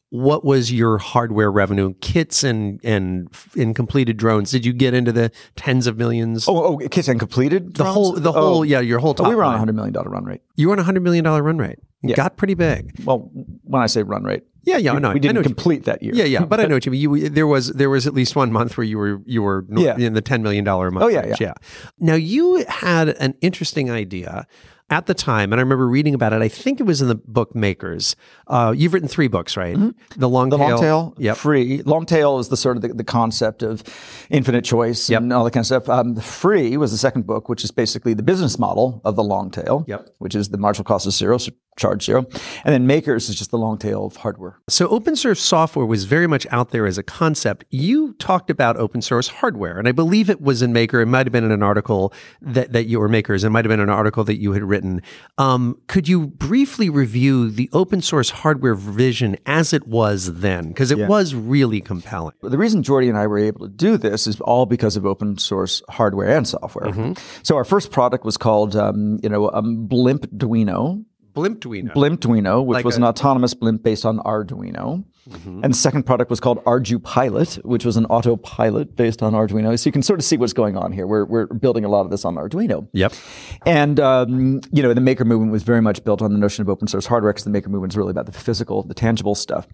what 0.10 0.44
was 0.44 0.74
your 0.74 0.98
hardware 0.98 1.50
revenue, 1.52 1.94
kits 2.02 2.44
and 2.44 2.80
and 2.84 3.30
and 3.58 3.76
completed 3.76 4.18
drones? 4.18 4.52
Did 4.52 4.66
you 4.66 4.74
get 4.74 4.94
into 4.94 5.12
the 5.14 5.32
tens 5.56 5.88
of 5.88 5.98
millions? 5.98 6.48
Oh, 6.50 6.64
oh, 6.64 6.78
kits 6.90 7.08
and 7.08 7.18
completed. 7.20 7.76
the 7.76 7.86
whole 7.86 8.14
the 8.14 8.32
whole 8.34 8.60
oh, 8.60 8.64
yeah, 8.64 8.82
your 8.82 9.00
whole 9.00 9.14
top. 9.14 9.28
Oh, 9.28 9.30
we 9.30 9.36
were 9.36 9.44
on 9.44 9.56
a 9.56 9.58
hundred 9.58 9.76
million 9.76 9.94
dollar 9.94 10.10
run 10.10 10.26
rate. 10.26 10.42
You 10.56 10.68
were 10.68 10.74
on 10.74 10.80
a 10.80 10.84
hundred 10.84 11.04
million 11.04 11.24
dollar 11.24 11.42
run 11.44 11.58
rate. 11.58 11.80
Yeah. 12.04 12.16
Got 12.16 12.36
pretty 12.36 12.56
big. 12.56 12.94
Well, 13.06 13.30
when 13.64 13.82
I 13.82 13.86
say 13.86 14.02
run 14.04 14.24
rate, 14.24 14.44
Yeah, 14.64 14.78
yeah, 14.78 14.92
we, 14.92 14.98
I 14.98 15.00
know. 15.00 15.12
we 15.14 15.20
didn't 15.20 15.38
you- 15.38 15.44
complete 15.44 15.86
that 15.86 16.02
year. 16.02 16.14
Yeah, 16.16 16.24
yeah, 16.26 16.46
but 16.46 16.60
I 16.60 16.64
know 16.68 16.76
what 16.76 16.86
you 16.86 16.92
mean. 16.92 17.00
You, 17.02 17.30
there 17.30 17.46
was 17.48 17.68
there 17.74 17.90
was 17.92 18.06
at 18.08 18.14
least 18.14 18.36
one 18.36 18.52
month 18.52 18.76
where 18.76 18.84
you 18.84 18.98
were 18.98 19.22
you 19.26 19.42
were 19.44 19.66
Yeah. 19.70 19.96
in 19.98 20.14
the 20.14 20.22
ten 20.22 20.42
million 20.44 20.66
dollar 20.66 20.88
a 20.88 20.92
month. 20.92 21.06
Oh, 21.06 21.08
yeah, 21.08 21.22
range, 21.22 21.40
yeah. 21.40 21.54
Now 22.00 22.16
you 22.16 22.66
had 22.68 23.10
an 23.10 23.36
interesting 23.40 23.90
idea 23.92 24.46
at 24.92 25.08
the 25.08 25.14
time, 25.16 25.52
and 25.52 25.60
I 25.60 25.64
remember 25.64 25.88
reading 25.88 26.14
about 26.14 26.34
it. 26.34 26.42
I 26.42 26.48
think 26.50 26.80
it 26.80 26.84
was 26.84 27.02
in 27.02 27.08
the 27.08 27.16
book 27.16 27.56
Makers. 27.56 28.16
Uh, 28.48 28.74
you've 28.76 28.94
written 28.94 29.08
three 29.08 29.28
books, 29.30 29.58
right? 29.58 29.76
The 30.18 30.30
long 30.30 30.50
Mm-hmm. 30.52 30.52
The 30.52 30.58
tail. 30.58 30.70
long 30.70 30.80
tail, 30.82 31.14
Yep. 31.18 31.38
free. 31.38 31.82
Long 31.84 32.06
tail 32.06 32.38
is 32.40 32.50
the 32.50 32.58
sort 32.58 32.76
of 32.76 32.82
the, 32.82 32.90
the 32.90 33.04
concept 33.04 33.64
of 33.64 33.84
infinite 34.30 34.66
choice 34.66 35.10
and 35.10 35.32
all 35.32 35.44
that 35.46 35.52
kind 35.52 35.62
of 35.62 35.66
stuff. 35.68 35.90
Um, 35.90 36.16
the 36.16 36.22
free 36.22 36.76
was 36.78 36.92
the 36.92 36.98
second 36.98 37.26
book, 37.26 37.48
which 37.50 37.64
is 37.64 37.72
basically 37.72 38.14
the 38.14 38.24
business 38.24 38.60
model 38.60 39.02
of 39.06 39.16
the 39.16 39.24
long 39.24 39.50
tail, 39.50 39.86
Yep. 39.88 40.10
which 40.20 40.36
is 40.36 40.50
the 40.50 40.58
marginal 40.58 40.84
cost 40.84 41.08
is 41.08 41.16
zero, 41.18 41.38
so 41.38 41.52
charge 41.78 42.04
zero. 42.06 42.26
And 42.64 42.74
then 42.74 42.86
makers 42.86 43.30
is 43.30 43.36
just 43.36 43.52
the 43.52 43.58
long 43.58 43.78
tail 43.78 44.06
of 44.06 44.18
hardware. 44.18 44.60
So 44.70 44.88
open 44.90 45.16
source 45.16 45.42
software 45.42 45.86
was 45.86 46.04
very 46.04 46.28
much 46.28 46.46
out 46.52 46.70
there 46.72 46.86
as 46.86 46.98
a 46.98 47.04
concept. 47.04 47.64
You 47.70 48.14
talked 48.14 48.50
about 48.50 48.78
open 48.78 49.02
source 49.02 49.28
hardware, 49.30 49.80
and 49.80 49.88
I 49.88 49.92
believe 49.92 50.30
it 50.30 50.42
was 50.42 50.62
in 50.62 50.74
Maker. 50.74 51.00
It 51.02 51.06
might 51.08 51.26
have 51.26 51.32
been 51.32 51.44
in 51.44 51.52
an 51.52 51.64
article 51.64 52.14
that, 52.42 52.74
that 52.74 52.86
you 52.88 53.00
were 53.00 53.08
Makers. 53.08 53.44
It 53.44 53.50
might 53.50 53.66
have 53.66 53.70
been 53.70 53.80
an 53.80 53.90
article 53.90 54.24
that 54.26 54.40
you 54.40 54.52
had 54.54 54.64
written. 54.64 55.02
Um, 55.38 55.78
could 55.88 56.08
you 56.08 56.28
briefly 56.28 56.90
review 56.90 57.50
the 57.50 57.70
open 57.74 58.02
source 58.02 58.30
hardware 58.30 58.76
vision 58.76 59.38
as 59.46 59.74
it 59.74 59.88
was 59.88 60.40
then? 60.42 60.68
Because 60.70 60.92
it 60.92 60.98
Yeah. 61.00 61.08
was 61.08 61.34
really 61.34 61.82
compelling. 61.82 62.36
The 62.42 62.58
reason 62.58 62.84
Jordi 62.84 63.10
and 63.10 63.18
I 63.18 63.28
were 63.28 63.38
able 63.40 63.68
to 63.68 63.74
do 63.74 63.98
this 63.98 64.28
is 64.28 64.40
all 64.42 64.66
because 64.66 64.98
of 64.98 65.06
open 65.06 65.38
source 65.38 65.82
hardware 65.90 66.28
and 66.36 66.48
software. 66.48 67.14
So 67.44 67.56
our 67.56 67.64
first 67.66 67.92
product 67.92 68.26
was 68.26 68.38
called, 68.38 68.76
um, 68.76 69.20
you 69.24 69.30
know, 69.30 69.50
um, 69.52 69.86
Blimp 69.88 70.26
Duino. 70.38 71.04
Blimpduino. 71.34 71.94
Blimpduino, 71.94 72.66
which 72.66 72.76
Like 72.76 72.86
was 72.86 72.96
a- 72.96 72.98
Mm-hmm. 72.98 73.04
an 73.04 73.10
autonomous 73.10 73.54
blimp 73.54 73.84
based 73.84 74.06
on 74.06 74.20
Arduino. 74.20 75.04
And 75.46 75.66
the 75.72 75.78
second 75.78 76.04
product 76.04 76.30
was 76.30 76.40
called 76.40 76.62
ArduPilot, 76.66 77.64
which 77.64 77.86
was 77.86 77.96
an 77.96 78.06
autopilot 78.08 78.96
based 78.96 79.22
on 79.24 79.34
Arduino. 79.34 79.78
So 79.80 79.88
you 79.88 79.92
can 79.92 80.02
sort 80.02 80.20
of 80.20 80.26
see 80.26 80.36
what's 80.36 80.52
going 80.52 80.76
on 80.76 80.92
here. 80.92 81.06
We're, 81.08 81.26
we're 81.26 81.46
building 81.46 81.86
a 81.86 81.90
lot 81.90 82.02
of 82.02 82.10
this 82.12 82.26
on 82.26 82.36
Arduino. 82.36 82.88
Yep. 82.94 83.14
And 83.66 84.00
um, 84.00 84.62
you 84.72 84.82
know, 84.84 84.94
the 84.94 85.00
maker 85.00 85.24
movement 85.24 85.52
was 85.52 85.64
very 85.64 85.82
much 85.82 86.04
built 86.04 86.22
on 86.22 86.34
the 86.34 86.40
notion 86.40 86.64
of 86.64 86.70
open 86.70 86.88
source 86.88 87.06
hardware 87.06 87.32
because 87.32 87.44
the 87.46 87.52
maker 87.52 87.70
movement 87.70 87.94
is 87.94 87.98
really 87.98 88.12
about 88.12 88.26
the 88.26 88.32
physical, 88.32 88.82
the 88.84 88.94
tangible 88.96 89.36
stuff. 89.36 89.68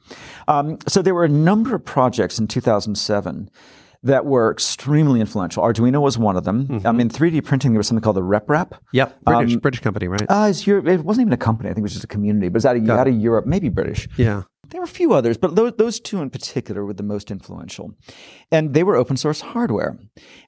Um, 0.49 0.77
so 0.87 1.01
there 1.01 1.15
were 1.15 1.25
a 1.25 1.29
number 1.29 1.73
of 1.73 1.83
projects 1.85 2.37
in 2.37 2.47
2007 2.47 3.49
that 4.03 4.25
were 4.25 4.51
extremely 4.51 5.19
influential. 5.19 5.63
Arduino 5.63 6.01
was 6.01 6.17
one 6.17 6.35
of 6.37 6.43
them. 6.43 6.81
Um, 6.85 6.99
in 6.99 7.09
3D 7.09 7.43
printing, 7.43 7.73
there 7.73 7.79
was 7.79 7.87
something 7.87 8.01
called 8.01 8.15
the 8.15 8.21
RepRap. 8.21 8.77
Yep. 8.93 9.21
British 9.23 9.55
British 9.57 9.79
company, 9.81 10.07
right? 10.07 10.25
Uh, 10.29 10.51
it 10.51 11.03
wasn't 11.03 11.21
even 11.21 11.33
a 11.33 11.37
company. 11.37 11.69
I 11.69 11.73
think 11.73 11.79
it 11.79 11.83
was 11.83 11.93
just 11.93 12.03
a 12.03 12.07
community, 12.07 12.47
but 12.49 12.55
it 12.55 12.57
was 12.57 12.65
out 12.65 12.77
of, 12.77 12.89
out 12.89 13.07
of 13.07 13.15
Europe, 13.15 13.45
maybe 13.45 13.69
British. 13.69 14.07
yeah. 14.17 14.43
There 14.69 14.81
were 14.81 14.85
a 14.85 14.87
few 14.87 15.13
others, 15.13 15.37
but 15.37 15.55
those, 15.55 15.73
those 15.77 15.99
two 15.99 16.21
in 16.21 16.29
particular 16.29 16.85
were 16.85 16.93
the 16.93 17.03
most 17.03 17.31
influential. 17.31 17.93
And 18.51 18.73
they 18.73 18.83
were 18.83 18.95
open 18.95 19.17
source 19.17 19.41
hardware. 19.41 19.97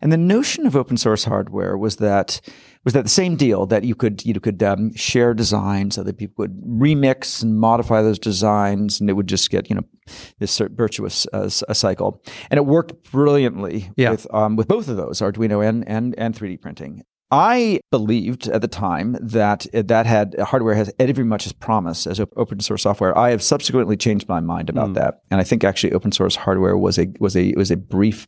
And 0.01 0.11
the 0.11 0.17
notion 0.17 0.65
of 0.67 0.75
open 0.75 0.97
source 0.97 1.23
hardware 1.25 1.77
was 1.77 1.97
that 1.97 2.41
was 2.85 2.93
that 2.93 3.03
the 3.03 3.09
same 3.09 3.35
deal 3.35 3.65
that 3.65 3.83
you 3.83 3.93
could 3.95 4.25
you 4.25 4.39
could 4.39 4.61
um, 4.63 4.93
share 4.95 5.33
designs 5.33 5.95
so 5.95 6.03
that 6.03 6.17
people 6.17 6.35
would 6.43 6.61
remix 6.63 7.43
and 7.43 7.59
modify 7.59 8.01
those 8.01 8.19
designs, 8.19 8.99
and 9.01 9.09
it 9.09 9.13
would 9.13 9.27
just 9.27 9.49
get 9.49 9.69
you 9.69 9.75
know 9.75 9.85
this 10.39 10.59
virtuous 10.71 11.27
uh, 11.33 11.49
cycle. 11.49 12.21
And 12.49 12.57
it 12.57 12.65
worked 12.65 13.11
brilliantly 13.11 13.89
Yeah. 13.97 14.11
with 14.11 14.33
um, 14.33 14.55
with 14.55 14.67
both 14.67 14.87
of 14.87 14.97
those, 14.97 15.19
Arduino 15.21 15.65
and 15.67 15.87
and 15.87 16.15
and 16.17 16.33
3D 16.35 16.61
printing. 16.61 17.03
I 17.31 17.79
believed 17.91 18.47
at 18.47 18.61
the 18.61 18.67
time 18.67 19.15
that 19.21 19.67
that 19.73 20.05
had 20.07 20.35
hardware 20.39 20.73
has 20.73 20.91
every 20.97 21.23
much 21.23 21.45
as 21.45 21.53
promise 21.53 22.07
as 22.07 22.19
open 22.19 22.59
source 22.59 22.83
software. 22.83 23.15
I 23.17 23.29
have 23.29 23.43
subsequently 23.43 23.97
changed 23.97 24.27
my 24.27 24.39
mind 24.39 24.69
about 24.69 24.87
hmm. 24.87 24.93
that, 24.93 25.21
and 25.29 25.39
I 25.39 25.43
think 25.43 25.63
actually 25.63 25.93
open 25.93 26.11
source 26.11 26.35
hardware 26.35 26.77
was 26.77 26.97
a 26.97 27.07
was 27.19 27.35
a 27.35 27.53
was 27.53 27.69
a 27.69 27.77
brief 27.77 28.27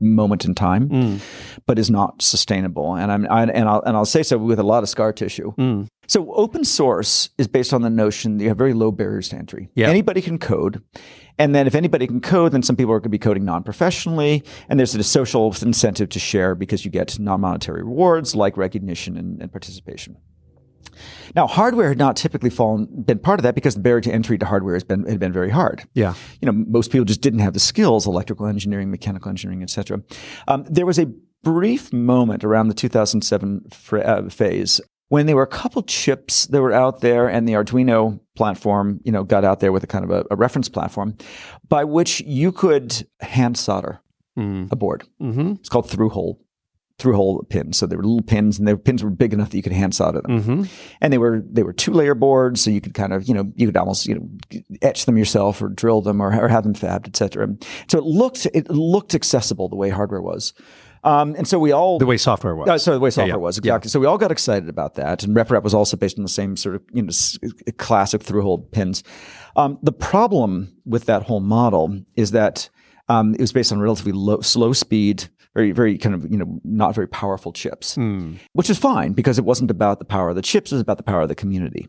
moment 0.00 0.44
in 0.44 0.54
time, 0.54 0.88
Mm. 0.88 1.20
but 1.66 1.78
is 1.78 1.90
not 1.90 2.20
sustainable. 2.22 2.94
And 2.94 3.12
I'm 3.12 3.26
I, 3.30 3.44
and 3.44 3.68
I'll 3.68 3.82
and 3.82 3.96
I'll 3.96 4.04
say 4.04 4.22
so 4.22 4.38
with 4.38 4.58
a 4.58 4.62
lot 4.64 4.82
of 4.82 4.88
scar 4.88 5.12
tissue. 5.12 5.52
Mm. 5.56 5.86
So 6.06 6.32
open 6.34 6.64
source 6.64 7.30
is 7.38 7.48
based 7.48 7.72
on 7.72 7.82
the 7.82 7.90
notion 7.90 8.36
that 8.36 8.42
you 8.42 8.48
have 8.50 8.58
very 8.58 8.74
low 8.74 8.90
barriers 8.90 9.28
to 9.30 9.36
entry. 9.36 9.70
Yeah. 9.74 9.88
Anybody 9.88 10.20
can 10.20 10.38
code. 10.38 10.82
And 11.38 11.54
then 11.54 11.66
if 11.66 11.74
anybody 11.74 12.06
can 12.06 12.20
code, 12.20 12.52
then 12.52 12.62
some 12.62 12.76
people 12.76 12.92
are 12.92 12.98
going 12.98 13.04
to 13.04 13.08
be 13.08 13.18
coding 13.18 13.44
non-professionally. 13.44 14.44
And 14.68 14.78
there's 14.78 14.94
a 14.94 15.02
social 15.02 15.52
incentive 15.62 16.08
to 16.10 16.18
share 16.20 16.54
because 16.54 16.84
you 16.84 16.90
get 16.90 17.18
non-monetary 17.18 17.82
rewards 17.82 18.36
like 18.36 18.56
recognition 18.56 19.16
and, 19.16 19.40
and 19.42 19.50
participation. 19.50 20.16
Now, 21.34 21.46
hardware 21.46 21.88
had 21.88 21.98
not 21.98 22.16
typically 22.16 22.50
fallen, 22.50 22.86
been 23.04 23.18
part 23.18 23.38
of 23.40 23.42
that 23.44 23.54
because 23.54 23.74
the 23.74 23.80
barrier 23.80 24.00
to 24.02 24.12
entry 24.12 24.38
to 24.38 24.46
hardware 24.46 24.74
has 24.74 24.84
been, 24.84 25.04
had 25.06 25.18
been 25.20 25.32
very 25.32 25.50
hard 25.50 25.82
Yeah. 25.94 26.14
you 26.40 26.46
know, 26.46 26.52
most 26.52 26.90
people 26.92 27.04
just 27.04 27.20
didn't 27.20 27.40
have 27.40 27.52
the 27.54 27.60
skills, 27.60 28.06
electrical 28.06 28.46
engineering, 28.46 28.90
mechanical 28.90 29.28
engineering, 29.30 29.62
et 29.62 29.70
cetera. 29.70 30.02
Um, 30.48 30.64
there 30.68 30.86
was 30.86 30.98
a 30.98 31.06
brief 31.42 31.92
moment 31.92 32.42
around 32.44 32.68
the 32.68 32.74
2007 32.74 33.66
fr- 33.70 33.98
uh, 33.98 34.28
phase 34.30 34.80
when 35.08 35.26
there 35.26 35.36
were 35.36 35.42
a 35.42 35.46
couple 35.46 35.82
chips 35.82 36.46
that 36.46 36.62
were 36.62 36.72
out 36.72 37.00
there 37.00 37.28
and 37.28 37.46
the 37.46 37.52
Arduino 37.52 38.18
platform, 38.36 39.00
you 39.04 39.12
know, 39.12 39.22
got 39.22 39.44
out 39.44 39.60
there 39.60 39.70
with 39.70 39.84
a 39.84 39.86
kind 39.86 40.04
of 40.04 40.10
a, 40.10 40.24
a 40.30 40.36
reference 40.36 40.68
platform 40.68 41.14
by 41.68 41.84
which 41.84 42.20
you 42.22 42.50
could 42.52 43.06
hand 43.20 43.56
solder 43.58 44.00
Mm. 44.36 44.66
a 44.72 44.74
board. 44.74 45.04
Mm-hmm. 45.22 45.52
It's 45.60 45.68
called 45.68 45.88
through 45.88 46.08
hole. 46.08 46.40
Through 47.04 47.16
hole 47.16 47.44
pins. 47.50 47.76
So 47.76 47.86
there 47.86 47.98
were 47.98 48.04
little 48.04 48.22
pins, 48.22 48.58
and 48.58 48.66
the 48.66 48.76
pins 48.78 49.04
were 49.04 49.10
big 49.10 49.32
enough 49.34 49.50
that 49.50 49.56
you 49.58 49.62
could 49.62 49.72
hand 49.72 49.94
solder 49.94 50.22
them 50.22 50.40
Mm-hmm. 50.40 50.62
and 51.02 51.12
they 51.12 51.18
were 51.18 51.42
they 51.52 51.62
were 51.62 51.74
two 51.74 51.92
layer 51.92 52.14
boards, 52.14 52.62
so 52.62 52.70
you 52.70 52.80
could 52.80 52.94
kind 52.94 53.12
of 53.12 53.28
you 53.28 53.34
know 53.34 53.52
you 53.56 53.66
could 53.66 53.76
almost 53.76 54.06
you 54.06 54.14
know 54.14 54.26
etch 54.80 55.04
them 55.04 55.18
yourself 55.18 55.60
or 55.60 55.68
drill 55.68 56.00
them 56.00 56.22
or, 56.22 56.28
or 56.34 56.48
have 56.48 56.64
them 56.64 56.74
fabbed, 56.74 57.06
etc. 57.06 57.48
So 57.88 57.98
it 57.98 58.04
looked 58.04 58.46
it 58.54 58.70
looked 58.70 59.14
accessible 59.14 59.68
the 59.68 59.76
way 59.76 59.90
hardware 59.90 60.22
was, 60.22 60.54
um, 61.04 61.34
and 61.36 61.46
so 61.46 61.58
we 61.58 61.72
all 61.72 61.98
The 61.98 62.06
way 62.06 62.16
software 62.16 62.56
was. 62.56 62.68
uh, 62.68 62.78
so 62.78 62.92
the 62.94 63.00
way 63.00 63.10
software 63.10 63.36
yeah. 63.36 63.36
was 63.36 63.58
exactly. 63.58 63.90
So 63.90 64.00
we 64.00 64.06
all 64.06 64.16
got 64.18 64.32
excited 64.32 64.68
about 64.70 64.94
that, 64.94 65.22
and 65.24 65.36
RepRap 65.36 65.62
was 65.62 65.74
also 65.74 65.96
based 65.98 66.16
on 66.18 66.22
the 66.24 66.30
same 66.30 66.56
sort 66.56 66.74
of 66.76 66.82
you 66.94 67.02
know 67.02 67.12
classic 67.76 68.22
through-hole 68.22 68.58
pins. 68.72 69.02
Um, 69.56 69.78
the 69.82 69.92
problem 69.92 70.74
with 70.86 71.04
that 71.04 71.22
whole 71.24 71.40
model 71.40 72.00
is 72.16 72.30
that 72.30 72.70
um, 73.08 73.34
it 73.34 73.40
was 73.40 73.52
based 73.52 73.72
on 73.72 73.80
relatively 73.80 74.12
low, 74.12 74.40
slow 74.40 74.72
speed, 74.72 75.28
very 75.54 75.72
very 75.72 75.98
kind 75.98 76.14
of 76.14 76.30
you 76.30 76.38
know 76.38 76.60
not 76.64 76.94
very 76.94 77.08
powerful 77.08 77.52
chips, 77.52 77.96
Mm. 77.96 78.38
which 78.52 78.70
is 78.70 78.78
fine 78.78 79.12
because 79.12 79.38
it 79.38 79.44
wasn't 79.44 79.70
about 79.70 79.98
the 79.98 80.04
power 80.04 80.30
of 80.30 80.36
the 80.36 80.42
chips; 80.42 80.72
it 80.72 80.76
was 80.76 80.82
about 80.82 80.96
the 80.96 81.02
power 81.04 81.22
of 81.22 81.28
the 81.28 81.34
community. 81.34 81.88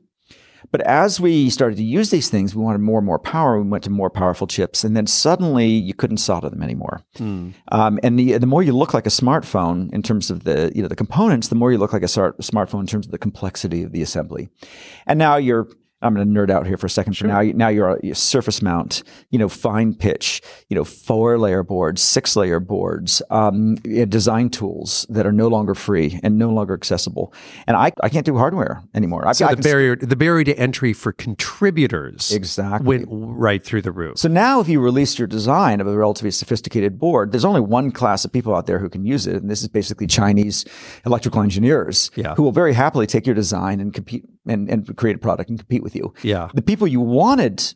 But 0.71 0.81
as 0.81 1.19
we 1.19 1.51
started 1.51 1.75
to 1.77 1.83
use 1.83 2.09
these 2.09 2.27
things, 2.27 2.55
we 2.55 2.63
wanted 2.63 2.79
more 2.81 2.97
and 2.97 3.05
more 3.05 3.19
power. 3.19 3.61
We 3.61 3.69
went 3.69 3.83
to 3.83 3.91
more 3.91 4.09
powerful 4.09 4.47
chips, 4.47 4.83
and 4.83 4.97
then 4.97 5.05
suddenly 5.05 5.67
you 5.67 5.93
couldn't 5.93 6.17
solder 6.17 6.49
them 6.49 6.63
anymore. 6.63 7.01
Mm. 7.19 7.53
Um, 7.71 7.99
and 8.01 8.17
the 8.19 8.37
the 8.39 8.47
more 8.47 8.63
you 8.63 8.73
look 8.73 8.93
like 8.93 9.05
a 9.05 9.11
smartphone 9.11 9.93
in 9.93 10.01
terms 10.01 10.31
of 10.31 10.43
the 10.43 10.71
you 10.75 10.81
know 10.81 10.87
the 10.87 10.95
components, 10.95 11.49
the 11.49 11.55
more 11.55 11.71
you 11.71 11.77
look 11.77 11.93
like 11.93 12.03
a 12.03 12.07
smart, 12.07 12.39
smartphone 12.39 12.81
in 12.81 12.87
terms 12.87 13.05
of 13.05 13.11
the 13.11 13.19
complexity 13.19 13.83
of 13.83 13.91
the 13.91 14.01
assembly. 14.01 14.49
And 15.05 15.19
now 15.19 15.35
you're 15.37 15.67
I'm 16.05 16.13
going 16.13 16.27
to 16.27 16.39
nerd 16.39 16.49
out 16.49 16.67
here 16.67 16.77
for 16.77 16.85
a 16.85 16.89
second. 16.89 17.13
So 17.15 17.27
now, 17.27 17.41
now 17.41 17.67
you're 17.67 17.97
a, 17.97 18.15
surface 18.15 18.61
mount, 18.61 19.03
you 19.31 19.39
know, 19.39 19.49
fine 19.49 19.93
pitch, 19.93 20.41
you 20.69 20.75
know, 20.75 20.83
four 20.83 21.37
layer 21.37 21.63
boards, 21.63 22.01
six 22.01 22.35
layer 22.35 22.59
boards, 22.59 23.21
um, 23.29 23.75
design 23.75 24.49
tools 24.49 25.05
that 25.09 25.25
are 25.25 25.31
no 25.31 25.47
longer 25.47 25.75
free 25.75 26.19
and 26.23 26.37
no 26.37 26.49
longer 26.49 26.73
accessible. 26.73 27.33
And 27.67 27.75
I, 27.75 27.91
I 28.01 28.09
can't 28.09 28.25
do 28.25 28.37
hardware 28.37 28.83
anymore. 28.93 29.27
I, 29.27 29.33
So 29.33 29.47
I 29.47 29.55
the 29.55 29.61
barrier 29.61 29.95
the 29.95 30.15
barrier 30.15 30.43
to 30.45 30.57
entry 30.57 30.93
for 30.93 31.11
contributors 31.11 32.31
exactly. 32.31 32.85
went 32.87 33.05
right 33.09 33.63
through 33.63 33.81
the 33.81 33.91
roof. 33.91 34.17
So 34.17 34.27
now, 34.27 34.59
if 34.59 34.67
you 34.67 34.79
release 34.79 35.17
your 35.17 35.27
design 35.27 35.81
of 35.81 35.87
a 35.87 35.95
relatively 35.97 36.31
sophisticated 36.31 36.99
board, 36.99 37.31
there's 37.31 37.45
only 37.45 37.61
one 37.61 37.91
class 37.91 38.25
of 38.25 38.31
people 38.31 38.55
out 38.55 38.67
there 38.67 38.79
who 38.79 38.89
can 38.89 39.05
use 39.05 39.25
it, 39.27 39.37
and 39.37 39.49
this 39.49 39.61
is 39.61 39.67
basically 39.67 40.07
Chinese 40.07 40.65
electrical 41.05 41.41
engineers 41.41 42.11
Yeah. 42.15 42.35
who 42.35 42.43
will 42.43 42.51
very 42.51 42.73
happily 42.73 43.07
take 43.07 43.25
your 43.25 43.35
design 43.35 43.79
and 43.79 43.93
compete 43.93 44.25
and, 44.47 44.69
and 44.69 44.95
create 44.97 45.15
a 45.15 45.19
product 45.19 45.49
and 45.49 45.59
compete 45.59 45.83
with 45.83 45.95
you. 45.95 46.13
yeah. 46.23 46.49
The 46.53 46.61
people 46.61 46.87
you 46.87 47.01
wanted 47.01 47.75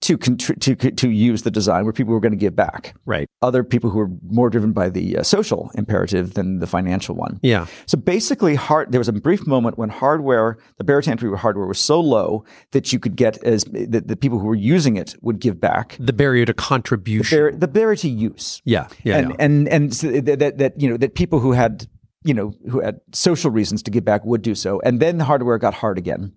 to 0.00 0.16
contri- 0.16 0.60
to 0.60 0.90
to 0.92 1.10
use 1.10 1.42
the 1.42 1.50
design 1.50 1.84
were 1.84 1.92
people 1.92 2.10
who 2.10 2.14
were 2.14 2.20
going 2.20 2.32
to 2.32 2.38
give 2.38 2.54
back. 2.54 2.94
Right. 3.04 3.28
Other 3.42 3.64
people 3.64 3.90
who 3.90 3.98
were 3.98 4.10
more 4.30 4.48
driven 4.48 4.72
by 4.72 4.90
the 4.90 5.18
uh, 5.18 5.22
social 5.24 5.72
imperative 5.74 6.34
than 6.34 6.60
the 6.60 6.68
financial 6.68 7.16
one. 7.16 7.40
Yeah. 7.42 7.66
So 7.86 7.98
basically, 7.98 8.54
hard, 8.54 8.92
there 8.92 9.00
was 9.00 9.08
a 9.08 9.12
brief 9.12 9.44
moment 9.46 9.76
when 9.76 9.88
hardware, 9.88 10.58
the 10.76 10.84
barrier 10.84 11.02
to 11.02 11.10
entry 11.10 11.36
hardware 11.36 11.66
was 11.66 11.80
so 11.80 12.00
low 12.00 12.44
that 12.70 12.92
you 12.92 13.00
could 13.00 13.16
get 13.16 13.42
as 13.42 13.64
the, 13.64 14.02
the 14.06 14.16
people 14.16 14.38
who 14.38 14.46
were 14.46 14.54
using 14.54 14.96
it 14.96 15.16
would 15.20 15.40
give 15.40 15.60
back. 15.60 15.96
The 15.98 16.12
barrier 16.12 16.44
to 16.44 16.54
contribution. 16.54 17.36
Bar- 17.36 17.52
the 17.52 17.68
barrier 17.68 17.96
to 17.96 18.08
use, 18.08 18.62
yeah. 18.64 18.86
Yeah. 19.02 19.18
and 19.18 19.30
yeah. 19.30 19.36
and 19.40 19.68
and 19.68 19.94
so 19.94 20.20
that 20.20 20.58
that 20.58 20.80
you 20.80 20.88
know 20.88 20.96
that 20.96 21.16
people 21.16 21.40
who 21.40 21.52
had 21.52 21.88
you 22.28 22.34
know 22.34 22.52
who 22.70 22.80
had 22.80 23.00
social 23.12 23.50
reasons 23.50 23.82
to 23.84 23.90
give 23.90 24.04
back 24.04 24.22
would 24.26 24.42
do 24.42 24.54
so, 24.54 24.80
and 24.84 25.00
then 25.00 25.16
the 25.16 25.24
hardware 25.24 25.56
got 25.56 25.72
hard 25.72 25.96
again, 25.96 26.32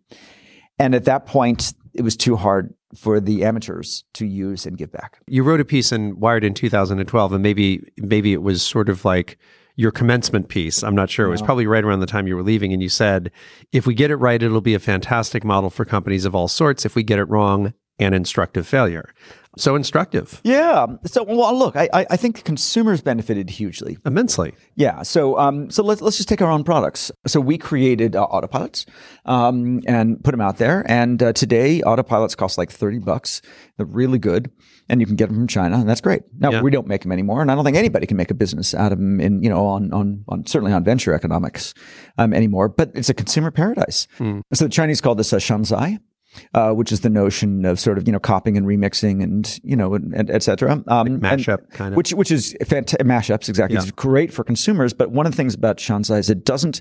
and 0.80 0.96
at 0.96 1.04
that 1.04 1.26
point 1.26 1.74
it 1.94 2.02
was 2.02 2.16
too 2.16 2.38
hard 2.38 2.74
for 2.96 3.20
the 3.20 3.44
amateurs 3.44 4.06
to 4.14 4.26
use 4.26 4.66
and 4.66 4.78
give 4.78 4.92
back. 4.92 5.20
you 5.28 5.44
wrote 5.44 5.60
a 5.60 5.66
piece 5.66 5.92
in 5.92 6.18
Wired 6.18 6.46
in 6.46 6.54
2012, 6.54 7.34
and 7.34 7.44
maybe 7.44 7.84
maybe 7.98 8.32
it 8.32 8.42
was 8.42 8.64
sort 8.64 8.88
of 8.88 9.04
like 9.04 9.38
your 9.76 9.92
commencement 9.92 10.48
piece. 10.48 10.82
I'm 10.82 10.96
not 10.96 11.10
sure. 11.10 11.26
It 11.26 11.30
was 11.30 11.42
probably 11.42 11.68
right 11.68 11.84
around 11.84 12.00
the 12.00 12.06
time 12.06 12.26
you 12.28 12.38
were 12.38 12.44
leaving, 12.44 12.72
and 12.72 12.82
you 12.82 12.90
said, 12.90 13.30
"If 13.74 13.86
we 13.86 13.94
get 13.94 14.12
it 14.12 14.16
right, 14.16 14.42
it'll 14.42 14.62
be 14.62 14.74
a 14.74 14.80
fantastic 14.80 15.44
model 15.44 15.70
for 15.70 15.84
companies 15.84 16.24
of 16.24 16.34
all 16.34 16.48
sorts. 16.48 16.86
If 16.86 16.96
we 16.96 17.04
get 17.04 17.20
it 17.20 17.26
wrong, 17.26 17.74
an 18.00 18.14
instructive 18.14 18.66
failure." 18.66 19.14
So 19.58 19.76
instructive, 19.76 20.40
Yeah. 20.46 20.86
So 21.06 21.24
well, 21.24 21.54
look, 21.58 21.76
I 21.76 21.90
I 21.94 22.06
I 22.12 22.18
think 22.18 22.44
consumers 22.46 23.02
benefited 23.02 23.50
hugely. 23.50 23.98
immensely. 24.06 24.54
Yeah. 24.76 25.04
So, 25.04 25.38
um, 25.38 25.70
so 25.70 25.84
let's 25.84 26.02
let's 26.02 26.16
just 26.18 26.30
take 26.30 26.42
our 26.42 26.50
own 26.50 26.64
products. 26.64 27.12
So 27.28 27.42
we 27.42 27.58
created 27.58 28.16
uh, 28.16 28.28
autopilots, 28.32 28.86
um, 29.26 29.82
and 29.88 30.24
put 30.24 30.32
them 30.32 30.40
out 30.42 30.58
there. 30.58 30.86
And 30.90 31.22
uh, 31.22 31.34
today, 31.34 31.82
autopilots 31.86 32.36
cost 32.38 32.58
like 32.58 32.72
thirty 32.72 33.00
bucks. 33.00 33.42
They're 33.76 33.86
really 33.86 34.20
good, 34.20 34.50
and 34.88 35.02
you 35.02 35.06
can 35.08 35.18
get 35.18 35.28
them 35.28 35.36
from 35.36 35.48
China, 35.48 35.78
and 35.80 35.90
that's 35.90 36.02
great. 36.02 36.22
Now 36.38 36.52
Yeah. 36.52 36.62
we 36.62 36.72
don't 36.72 36.88
make 36.88 37.02
them 37.02 37.12
anymore, 37.12 37.42
and 37.42 37.52
I 37.52 37.56
don't 37.56 37.66
think 37.66 37.76
anybody 37.78 38.08
can 38.08 38.16
make 38.18 38.32
a 38.32 38.36
business 38.36 38.74
out 38.74 38.94
of 38.94 39.00
them 39.00 39.20
in 39.20 39.44
you 39.44 39.50
know 39.50 39.66
on 39.66 39.92
on, 39.92 40.24
on 40.30 40.46
certainly 40.46 40.72
on 40.72 40.84
venture 40.86 41.14
economics 41.14 41.74
um, 42.18 42.34
anymore. 42.34 42.70
But 42.70 42.92
it's 42.96 43.10
a 43.10 43.14
consumer 43.14 43.52
paradise. 43.52 44.08
So 44.54 44.66
the 44.66 44.70
Chinese 44.70 45.02
call 45.02 45.16
this 45.16 45.34
a 45.34 45.38
Shanzhai. 45.38 46.00
Uh, 46.54 46.72
which 46.72 46.94
is 46.94 47.02
the 47.02 47.10
notion 47.10 47.66
of 47.66 47.78
sort 47.80 47.98
of 47.98 48.08
you 48.08 48.12
know 48.14 48.20
copying 48.20 48.56
and 48.56 48.66
remixing 48.66 49.22
and 49.22 49.60
you 49.64 49.76
know 49.76 49.94
and, 49.94 50.14
and 50.14 50.30
et 50.32 50.42
cetera. 50.42 50.72
Um, 50.88 51.20
mashup 51.20 51.58
and, 51.60 51.72
kind 51.72 51.94
of. 51.94 51.98
which 51.98 52.12
which 52.14 52.32
is 52.32 52.56
fant- 52.64 52.96
mashups 53.02 53.50
exactly. 53.50 53.76
Yeah. 53.76 53.82
It's 53.82 53.92
great 53.92 54.32
for 54.32 54.44
consumers, 54.46 54.94
but 54.94 55.12
one 55.12 55.26
of 55.26 55.34
the 55.34 55.36
things 55.36 55.54
about 55.54 55.78
Shanzhai 55.78 56.20
is 56.20 56.30
it 56.30 56.46
doesn't. 56.46 56.80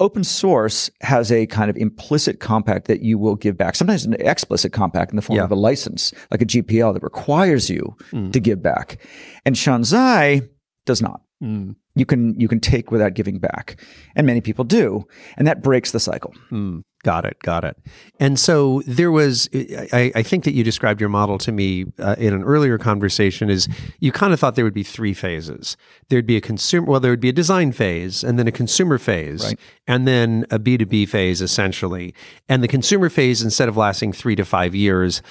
Open 0.00 0.24
source 0.24 0.90
has 1.00 1.30
a 1.30 1.46
kind 1.46 1.70
of 1.70 1.76
implicit 1.76 2.40
compact 2.40 2.88
that 2.88 3.02
you 3.02 3.18
will 3.18 3.36
give 3.36 3.56
back. 3.56 3.76
Sometimes 3.76 4.04
an 4.04 4.14
explicit 4.14 4.72
compact 4.72 5.12
in 5.12 5.16
the 5.16 5.22
form 5.22 5.36
Yeah. 5.38 5.44
of 5.44 5.52
a 5.52 5.56
license, 5.56 6.12
like 6.32 6.42
a 6.42 6.46
GPL 6.46 6.92
that 6.94 7.02
requires 7.04 7.70
you 7.70 7.96
Mm. 8.12 8.32
to 8.32 8.40
give 8.40 8.62
back, 8.62 8.98
and 9.46 9.54
Shanzhai 9.54 10.48
does 10.86 11.00
not 11.00 11.20
Mm. 11.42 11.74
you 11.96 12.06
can 12.06 12.38
you 12.38 12.46
can 12.46 12.60
take 12.60 12.90
without 12.92 13.14
giving 13.14 13.38
back 13.40 13.82
and 14.14 14.26
many 14.26 14.40
people 14.40 14.64
do 14.64 15.04
and 15.36 15.46
that 15.46 15.62
breaks 15.62 15.90
the 15.90 15.98
cycle 16.00 16.32
Mm, 16.52 16.84
got 17.02 17.24
it, 17.24 17.36
got 17.42 17.64
it. 17.64 17.76
And 18.20 18.38
so 18.38 18.80
there 18.86 19.10
was, 19.10 19.48
I, 19.92 20.12
I 20.14 20.22
think 20.22 20.44
that 20.44 20.52
you 20.54 20.62
described 20.62 21.00
your 21.00 21.08
model 21.08 21.36
to 21.38 21.50
me 21.50 21.86
uh, 21.98 22.14
in 22.18 22.32
an 22.32 22.44
earlier 22.44 22.78
conversation. 22.78 23.50
Is 23.50 23.66
you 23.98 24.12
kind 24.12 24.32
of 24.32 24.38
thought 24.38 24.54
there 24.54 24.64
would 24.64 24.72
be 24.74 24.84
three 24.84 25.12
phases. 25.14 25.76
There'd 26.10 26.26
be 26.26 26.36
a 26.36 26.40
consumer, 26.40 26.86
well, 26.86 27.00
there 27.00 27.10
would 27.10 27.20
be 27.20 27.30
a 27.30 27.32
design 27.32 27.72
phase, 27.72 28.22
and 28.22 28.38
then 28.38 28.46
a 28.46 28.52
consumer 28.52 28.98
phase, 28.98 29.44
Right. 29.44 29.58
and 29.88 30.06
then 30.06 30.46
a 30.50 30.58
B 30.60 30.76
two 30.78 30.86
B 30.86 31.04
phase, 31.06 31.42
essentially. 31.42 32.14
And 32.48 32.62
the 32.62 32.68
consumer 32.68 33.08
phase, 33.08 33.42
instead 33.42 33.68
of 33.68 33.76
lasting 33.76 34.12
three 34.12 34.36
to 34.36 34.44
five 34.44 34.72
years, 34.74 35.22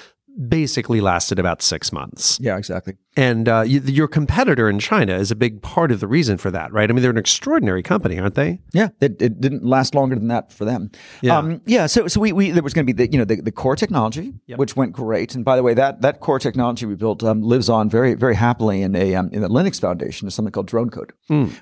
basically 0.48 1.00
lasted 1.00 1.38
about 1.38 1.62
six 1.62 1.92
months. 1.92 2.38
yeah 2.40 2.56
exactly. 2.56 2.94
And 3.14 3.46
uh, 3.46 3.60
you, 3.60 3.80
your 3.80 4.08
competitor 4.08 4.70
in 4.70 4.78
China 4.78 5.14
is 5.16 5.30
a 5.30 5.36
big 5.36 5.60
part 5.60 5.92
of 5.92 6.00
the 6.00 6.06
reason 6.06 6.38
for 6.38 6.50
that, 6.50 6.72
right? 6.72 6.88
I 6.88 6.94
mean, 6.94 7.02
they're 7.02 7.10
an 7.10 7.18
extraordinary 7.18 7.82
company, 7.82 8.18
aren't 8.18 8.34
they? 8.34 8.60
yeah 8.72 8.88
it, 9.00 9.20
it 9.20 9.40
didn't 9.40 9.64
last 9.64 9.94
longer 9.94 10.16
than 10.16 10.28
that 10.28 10.52
for 10.52 10.64
them. 10.64 10.90
Yeah. 11.20 11.38
um, 11.38 11.60
yeah 11.66 11.86
so 11.86 12.08
so 12.08 12.20
we, 12.20 12.32
we 12.32 12.50
there 12.50 12.62
was 12.62 12.72
going 12.72 12.86
to 12.86 12.92
be 12.92 12.96
the 13.04 13.12
you 13.12 13.18
know 13.18 13.24
the, 13.24 13.36
the 13.40 13.52
core 13.52 13.76
technology 13.76 14.32
which 14.56 14.76
went 14.76 14.92
great. 14.92 15.34
And 15.34 15.44
by 15.44 15.56
the 15.56 15.62
way 15.62 15.74
that 15.74 16.00
that 16.00 16.20
core 16.20 16.38
technology 16.38 16.86
we 16.86 16.94
built 16.94 17.22
um, 17.22 17.42
lives 17.42 17.68
on 17.68 17.90
very 17.90 18.14
very 18.14 18.34
happily 18.34 18.82
in 18.82 18.96
a 18.96 19.14
um, 19.14 19.28
in 19.32 19.42
the 19.42 19.48
Linux 19.48 19.80
Foundation 19.80 20.26
is 20.28 20.34
something 20.34 20.52
called 20.52 20.68
Dronecode 20.70 21.10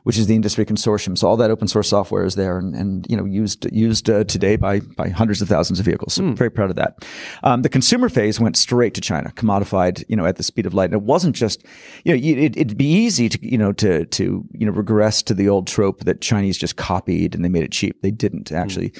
which 0.05 0.19
is 0.19 0.27
the 0.27 0.35
industry 0.35 0.65
consortium. 0.65 1.17
So 1.19 1.29
all 1.29 1.37
that 1.37 1.51
open 1.51 1.69
source 1.69 1.89
software 1.89 2.25
is 2.25 2.35
there 2.37 2.59
and, 2.59 2.75
and 2.75 3.07
you 3.09 3.17
know 3.17 3.25
used 3.25 3.67
used 3.73 4.09
uh, 4.09 4.25
today 4.25 4.57
by 4.57 4.81
by 4.81 5.09
hundreds 5.09 5.43
of 5.43 5.49
thousands 5.49 5.81
of 5.81 5.87
vehicles. 5.87 6.15
So 6.15 6.33
very 6.33 6.51
proud 6.51 6.71
of 6.71 6.77
that. 6.77 7.05
Um, 7.43 7.63
the 7.63 7.69
consumer 7.69 8.09
phase 8.09 8.39
went 8.39 8.57
straight 8.61 8.95
to 8.95 9.01
China 9.01 9.33
commodified 9.35 10.05
you 10.09 10.17
know 10.17 10.27
at 10.27 10.37
the 10.37 10.43
speed 10.43 10.67
of 10.67 10.75
light. 10.75 10.87
And 10.87 10.95
it 10.95 11.03
wasn't 11.03 11.35
just 11.35 11.65
you 12.05 12.13
know 12.13 12.21
it, 12.23 12.57
it'd 12.57 12.77
be 12.77 12.91
easy 12.91 13.29
to 13.29 13.39
you 13.47 13.59
know 13.59 13.73
to 13.75 14.07
to 14.07 14.45
you 14.53 14.67
know 14.67 14.73
regress 14.73 15.23
to 15.25 15.35
the 15.35 15.49
old 15.49 15.67
trope 15.67 16.05
that 16.05 16.21
Chinese 16.21 16.59
just 16.59 16.77
copied 16.77 17.35
and 17.35 17.45
they 17.45 17.49
made 17.49 17.65
it 17.65 17.73
cheap. 17.73 18.03
They 18.03 18.11
didn't 18.11 18.51
hmm. 18.51 18.57
actually. 18.57 18.93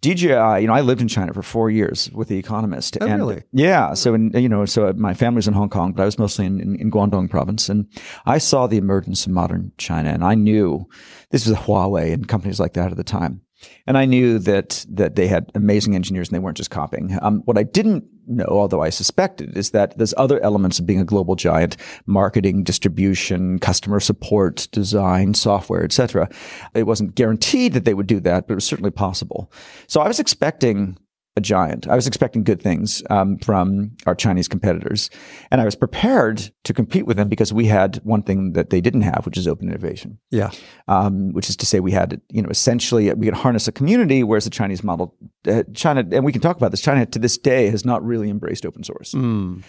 DJI 0.00 0.60
you 0.60 0.66
know 0.66 0.74
I 0.74 0.82
lived 0.82 1.00
in 1.00 1.08
China 1.08 1.32
for 1.32 1.42
four 1.42 1.70
years 1.70 2.10
with 2.12 2.28
the 2.28 2.36
Economist 2.36 2.98
Oh, 3.00 3.06
and 3.06 3.22
really? 3.22 3.42
yeah 3.52 3.94
so 3.94 4.12
in, 4.12 4.32
you 4.34 4.50
know 4.50 4.66
so 4.66 4.92
my 4.94 5.14
family's 5.14 5.48
in 5.48 5.54
Hong 5.54 5.70
Kong 5.70 5.92
but 5.92 6.02
I 6.02 6.04
was 6.04 6.18
mostly 6.18 6.44
in, 6.44 6.60
in, 6.60 6.76
in 6.76 6.90
Guangdong 6.90 7.30
province. 7.30 7.68
And 7.68 7.86
I 8.26 8.38
saw 8.38 8.66
the 8.66 8.76
emergence 8.76 9.24
of 9.24 9.32
modern 9.32 9.72
China 9.78 10.10
and 10.10 10.22
I 10.22 10.34
knew 10.34 10.86
this 11.30 11.46
was 11.46 11.56
Huawei 11.56 12.12
and 12.12 12.28
companies 12.28 12.60
like 12.60 12.74
that 12.74 12.90
at 12.90 12.96
the 12.98 13.04
time 13.04 13.43
and 13.86 13.98
I 13.98 14.04
knew 14.04 14.38
that 14.40 14.84
that 14.88 15.16
they 15.16 15.26
had 15.26 15.50
amazing 15.54 15.94
engineers 15.94 16.28
and 16.28 16.36
they 16.36 16.40
weren't 16.40 16.56
just 16.56 16.70
copying. 16.70 17.16
Um, 17.22 17.42
what 17.44 17.58
I 17.58 17.62
didn't 17.62 18.04
know, 18.26 18.46
although 18.48 18.82
I 18.82 18.90
suspected, 18.90 19.56
is 19.56 19.70
that 19.70 19.96
there's 19.98 20.14
other 20.16 20.40
elements 20.40 20.78
of 20.78 20.86
being 20.86 21.00
a 21.00 21.04
global 21.04 21.36
giant: 21.36 21.76
marketing, 22.06 22.64
distribution, 22.64 23.58
customer 23.58 24.00
support, 24.00 24.68
design, 24.72 25.34
software, 25.34 25.84
etc. 25.84 26.28
It 26.74 26.86
wasn't 26.86 27.14
guaranteed 27.14 27.72
that 27.74 27.84
they 27.84 27.94
would 27.94 28.06
do 28.06 28.20
that, 28.20 28.46
but 28.46 28.54
it 28.54 28.56
was 28.56 28.66
certainly 28.66 28.90
possible. 28.90 29.52
So 29.86 30.00
I 30.00 30.08
was 30.08 30.20
expecting 30.20 30.96
a 31.36 31.40
giant. 31.40 31.88
I 31.88 31.96
was 31.96 32.06
expecting 32.06 32.44
good 32.44 32.62
things 32.62 33.02
um, 33.10 33.38
from 33.38 33.90
our 34.06 34.14
Chinese 34.14 34.46
competitors, 34.46 35.10
and 35.50 35.60
I 35.60 35.64
was 35.64 35.74
prepared 35.74 36.50
to 36.62 36.72
compete 36.72 37.06
with 37.06 37.16
them 37.16 37.28
because 37.28 37.52
we 37.52 37.66
had 37.66 37.96
one 38.04 38.22
thing 38.22 38.52
that 38.52 38.70
they 38.70 38.80
didn't 38.80 39.02
have, 39.02 39.26
which 39.26 39.36
is 39.36 39.48
open 39.48 39.68
innovation 39.68 40.18
Yeah. 40.30 40.50
um, 40.86 41.32
which 41.32 41.50
is 41.50 41.56
to 41.56 41.66
say 41.66 41.80
we 41.80 41.90
had, 41.90 42.20
you 42.30 42.40
know, 42.40 42.48
essentially 42.50 43.12
we 43.14 43.26
could 43.26 43.34
harness 43.34 43.66
a 43.66 43.72
community, 43.72 44.22
whereas 44.22 44.44
the 44.44 44.50
Chinese 44.50 44.84
model, 44.84 45.16
uh, 45.48 45.64
China, 45.74 46.04
and 46.12 46.24
we 46.24 46.30
can 46.32 46.40
talk 46.40 46.56
about 46.56 46.70
this. 46.70 46.80
China 46.80 47.04
to 47.06 47.18
this 47.18 47.36
day 47.36 47.68
has 47.68 47.84
not 47.84 48.04
really 48.04 48.30
embraced 48.30 48.64
open 48.64 48.84
source. 48.84 49.12
Mm. 49.12 49.62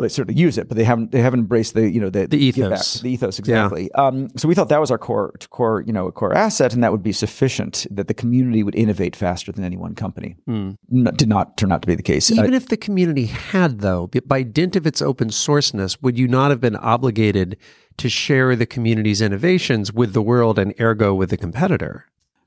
Well, 0.00 0.08
they 0.08 0.14
certainly 0.14 0.40
use 0.40 0.56
it, 0.56 0.66
but 0.66 0.78
they 0.78 0.84
haven't 0.84 1.12
they 1.12 1.20
haven't 1.20 1.40
embraced 1.40 1.74
the 1.74 1.90
you 1.90 2.00
know 2.00 2.08
the, 2.08 2.26
The 2.26 2.38
give 2.52 2.70
back, 2.70 2.78
ethos. 2.78 3.00
the 3.02 3.10
ethos 3.10 3.38
exactly. 3.38 3.92
Um, 3.92 4.30
so 4.34 4.48
we 4.48 4.54
thought 4.54 4.70
that 4.70 4.80
was 4.80 4.90
our 4.90 4.96
core 4.96 5.34
core 5.50 5.84
you 5.86 5.92
know 5.92 6.06
a 6.06 6.12
core 6.12 6.32
asset, 6.34 6.72
and 6.72 6.82
that 6.82 6.90
would 6.90 7.02
be 7.02 7.12
sufficient 7.12 7.86
that 7.90 8.08
the 8.08 8.14
community 8.14 8.62
would 8.62 8.74
innovate 8.74 9.14
faster 9.14 9.52
than 9.52 9.62
any 9.62 9.76
one 9.76 9.94
company. 9.94 10.36
Mm. 10.48 10.78
N- 10.90 11.12
did 11.16 11.28
not 11.28 11.58
turn 11.58 11.70
out 11.70 11.82
to 11.82 11.86
be 11.86 11.94
the 11.94 12.02
case. 12.02 12.30
Uh, 12.32 12.36
Even 12.36 12.54
if 12.54 12.68
the 12.68 12.78
community 12.78 13.26
had, 13.26 13.80
though, 13.80 14.08
by 14.24 14.42
dint 14.42 14.74
of 14.74 14.86
its 14.86 15.02
open 15.02 15.28
sourceness, 15.28 15.98
would 16.00 16.18
you 16.18 16.26
not 16.26 16.50
have 16.50 16.62
been 16.62 16.76
obligated 16.76 17.58
to 17.98 18.08
share 18.08 18.56
the 18.56 18.64
community's 18.64 19.20
innovations 19.20 19.92
with 19.92 20.14
the 20.14 20.22
world 20.22 20.58
and 20.58 20.72
ergo 20.80 21.12
with 21.14 21.28
the 21.28 21.36
competitor? 21.36 22.06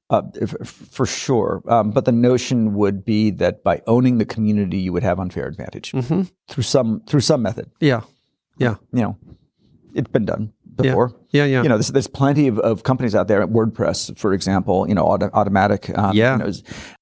Uh, 0.09 0.21
f- 0.41 0.53
f- 0.61 0.67
for 0.67 1.05
sure. 1.05 1.63
Um, 1.67 1.91
but 1.91 2.05
the 2.05 2.11
notion 2.11 2.75
would 2.75 3.03
be 3.05 3.31
that 3.31 3.63
by 3.63 3.81
owning 3.87 4.17
the 4.19 4.25
community, 4.25 4.77
you 4.77 4.93
would 4.93 5.01
have 5.03 5.19
unfair 5.19 5.47
advantage 5.47 5.91
Mm-hmm. 5.93 6.23
through 6.49 6.63
some 6.63 7.01
through 7.07 7.21
some 7.21 7.41
method. 7.41 7.71
Yeah. 7.79 8.01
Yeah. 8.57 8.75
You 8.91 9.01
know, 9.01 9.17
it's 9.95 10.09
been 10.09 10.25
done 10.25 10.53
before. 10.75 11.13
Yeah. 11.29 11.45
Yeah. 11.45 11.63
You 11.63 11.69
know, 11.69 11.77
there's, 11.77 11.87
there's 11.87 12.07
plenty 12.07 12.47
of, 12.47 12.59
of 12.59 12.83
companies 12.83 13.15
out 13.15 13.27
there. 13.27 13.47
WordPress, 13.47 14.17
for 14.17 14.33
example, 14.33 14.87
you 14.87 14.93
know, 14.93 15.03
auto, 15.03 15.29
Automattic. 15.29 15.97
Um, 15.97 16.15
Yeah. 16.15 16.37
You 16.37 16.43
know, 16.43 16.51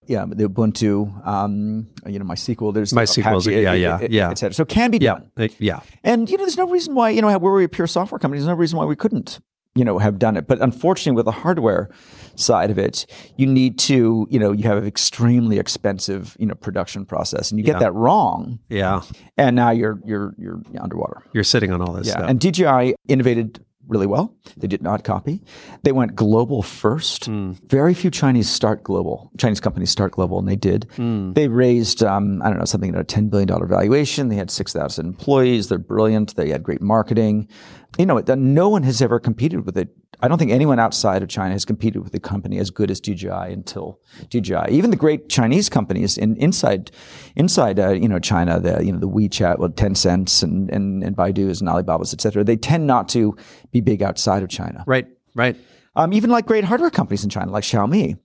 yeah. 0.06 0.26
The 0.30 0.48
Ubuntu, 0.48 1.26
um, 1.28 1.88
you 2.06 2.20
know, 2.20 2.26
MySQL. 2.26 2.74
There's 2.74 2.94
MySQL's- 2.94 3.48
Apache, 3.48 3.62
yeah, 3.62 3.74
yeah, 3.74 4.00
yeah. 4.10 4.30
Et 4.30 4.38
cetera. 4.38 4.54
So 4.54 4.64
it 4.64 4.70
can 4.70 4.92
be 4.92 5.00
yeah. 5.00 5.16
done. 5.16 5.32
Uh, 5.38 5.48
yeah. 5.58 5.80
And 6.04 6.30
you 6.30 6.38
know, 6.38 6.44
there's 6.44 6.58
no 6.58 6.68
reason 6.70 6.94
why 6.96 7.10
you 7.10 7.22
know 7.22 7.36
we're 7.40 7.64
a 7.64 7.68
pure 7.68 7.88
software 7.88 8.20
company. 8.20 8.40
There's 8.40 8.48
no 8.48 8.54
reason 8.56 8.78
why 8.78 8.86
we 8.86 8.96
couldn't 8.96 9.40
you 9.76 9.86
know 9.86 9.98
have 10.00 10.20
done 10.20 10.38
it. 10.38 10.48
But 10.48 10.62
unfortunately, 10.62 11.16
with 11.16 11.26
the 11.26 11.32
hardware 11.32 11.90
side 12.36 12.72
of 12.72 12.78
it, 12.78 13.06
you 13.38 13.48
need 13.48 13.78
to 13.80 14.28
you 14.30 14.40
know 14.40 14.52
you 14.52 14.64
have 14.64 14.78
an 14.78 14.86
extremely 14.88 15.60
expensive 15.60 16.36
you 16.40 16.46
know 16.46 16.56
production 16.56 17.06
process, 17.06 17.52
and 17.52 17.60
you 17.60 17.66
Yeah. 17.66 17.74
get 17.74 17.80
that 17.80 17.94
wrong, 17.94 18.60
Yeah. 18.70 19.02
and 19.38 19.56
now 19.56 19.72
you're 19.72 20.00
you're 20.06 20.34
you're 20.38 20.62
underwater. 20.80 21.24
You're 21.34 21.44
sitting 21.44 21.72
on 21.72 21.82
all 21.82 21.94
this 21.94 22.08
Yeah, 22.08 22.14
stuff. 22.14 22.30
and 22.30 22.40
DJI 22.40 22.96
innovated 23.08 23.64
really 23.88 24.08
well. 24.08 24.34
They 24.56 24.68
did 24.68 24.82
not 24.82 25.04
copy. 25.04 25.42
They 25.84 25.92
went 25.92 26.16
global 26.16 26.62
first. 26.62 27.26
Hmm. 27.26 27.54
Very 27.68 27.94
few 27.94 28.10
Chinese 28.10 28.50
start 28.50 28.84
global. 28.84 29.30
Chinese 29.38 29.60
companies 29.60 29.90
start 29.90 30.14
global, 30.14 30.40
and 30.40 30.48
they 30.48 30.56
did. 30.56 30.88
Hmm. 30.96 31.34
They 31.34 31.50
raised, 31.50 32.02
um, 32.02 32.42
I 32.42 32.50
don't 32.50 32.58
know, 32.60 32.64
something 32.66 32.94
at 32.96 33.02
a 33.02 33.04
ten 33.04 33.28
billion 33.28 33.48
dollar 33.48 33.66
valuation. 33.66 34.30
They 34.30 34.38
had 34.38 34.50
six 34.50 34.72
thousand 34.72 35.08
employees. 35.08 35.68
They're 35.68 35.78
brilliant. 35.78 36.36
They 36.38 36.50
had 36.50 36.64
great 36.64 36.82
marketing. 36.82 37.50
You 37.98 38.06
know, 38.06 38.20
no 38.20 38.70
one 38.70 38.84
has 38.84 39.02
ever 39.02 39.20
competed 39.20 39.66
with 39.66 39.78
it. 39.78 39.90
I 40.22 40.28
don't 40.28 40.38
think 40.38 40.52
anyone 40.52 40.80
outside 40.80 41.24
of 41.24 41.30
China 41.30 41.52
has 41.52 41.66
competed 41.66 42.04
with 42.04 42.14
a 42.14 42.20
company 42.20 42.58
as 42.58 42.70
good 42.70 42.90
as 42.90 43.02
DJI 43.02 43.28
until 43.30 44.00
DJI. 44.30 44.70
Even 44.70 44.92
the 44.92 44.96
great 44.96 45.28
Chinese 45.30 45.68
companies 45.68 46.18
in, 46.18 46.38
inside, 46.38 46.92
inside, 47.36 47.80
uh, 47.80 47.90
you 47.90 48.08
know, 48.08 48.20
China, 48.20 48.60
the 48.60 48.84
you 48.86 48.94
know 48.94 49.00
the 49.00 49.10
WeChat, 49.10 49.60
well, 49.60 49.70
Tencents 49.70 50.42
and 50.42 50.70
and 50.70 51.04
and 51.04 51.18
Baidu's 51.18 51.60
and 51.60 51.70
Alibaba's, 51.70 52.14
et 52.14 52.22
cetera. 52.22 52.44
They 52.44 52.56
tend 52.56 52.88
not 52.88 53.10
to 53.10 53.36
be 53.72 53.82
big 53.82 54.02
outside 54.02 54.44
of 54.44 54.50
China. 54.50 54.84
right. 54.88 55.08
Right. 55.34 55.56
Um, 55.96 56.14
even 56.14 56.30
like 56.30 56.46
great 56.46 56.64
hardware 56.64 56.90
companies 56.90 57.24
in 57.24 57.30
China, 57.30 57.52
like 57.52 57.64
Xiaomi, 57.64 58.18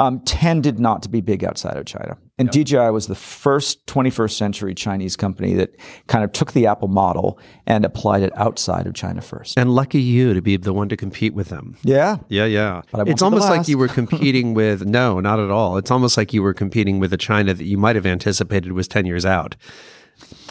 um, 0.00 0.20
tended 0.20 0.78
not 0.78 1.02
to 1.02 1.08
be 1.08 1.20
big 1.20 1.44
outside 1.44 1.76
of 1.76 1.86
China. 1.86 2.16
And 2.36 2.50
DJI 2.50 2.90
was 2.90 3.06
the 3.06 3.14
first 3.14 3.86
21st 3.86 4.32
century 4.32 4.74
Chinese 4.74 5.14
company 5.14 5.54
that 5.54 5.76
kind 6.08 6.24
of 6.24 6.32
took 6.32 6.52
the 6.52 6.66
Apple 6.66 6.88
model 6.88 7.38
and 7.64 7.84
applied 7.84 8.24
it 8.24 8.36
outside 8.36 8.88
of 8.88 8.94
China 8.94 9.20
first. 9.20 9.56
And 9.56 9.72
lucky 9.72 10.02
you 10.02 10.34
to 10.34 10.42
be 10.42 10.56
the 10.56 10.72
one 10.72 10.88
to 10.88 10.96
compete 10.96 11.32
with 11.32 11.48
them. 11.48 11.76
Yeah. 11.84 12.16
Yeah, 12.28 12.46
yeah. 12.46 12.82
But 12.90 13.08
It's 13.08 13.22
almost 13.22 13.48
like 13.48 13.68
you 13.68 13.78
were 13.78 13.88
competing 14.00 14.52
with 14.52 14.84
no, 14.84 15.20
not 15.20 15.38
at 15.38 15.50
all. 15.50 15.76
It's 15.76 15.92
almost 15.92 16.16
like 16.16 16.32
you 16.32 16.42
were 16.42 16.54
competing 16.54 16.98
with 16.98 17.12
a 17.12 17.16
China 17.16 17.54
that 17.54 17.64
you 17.64 17.78
might 17.78 17.94
have 17.94 18.06
anticipated 18.06 18.72
was 18.72 18.88
10 18.88 19.06
years 19.06 19.24
out. 19.24 19.54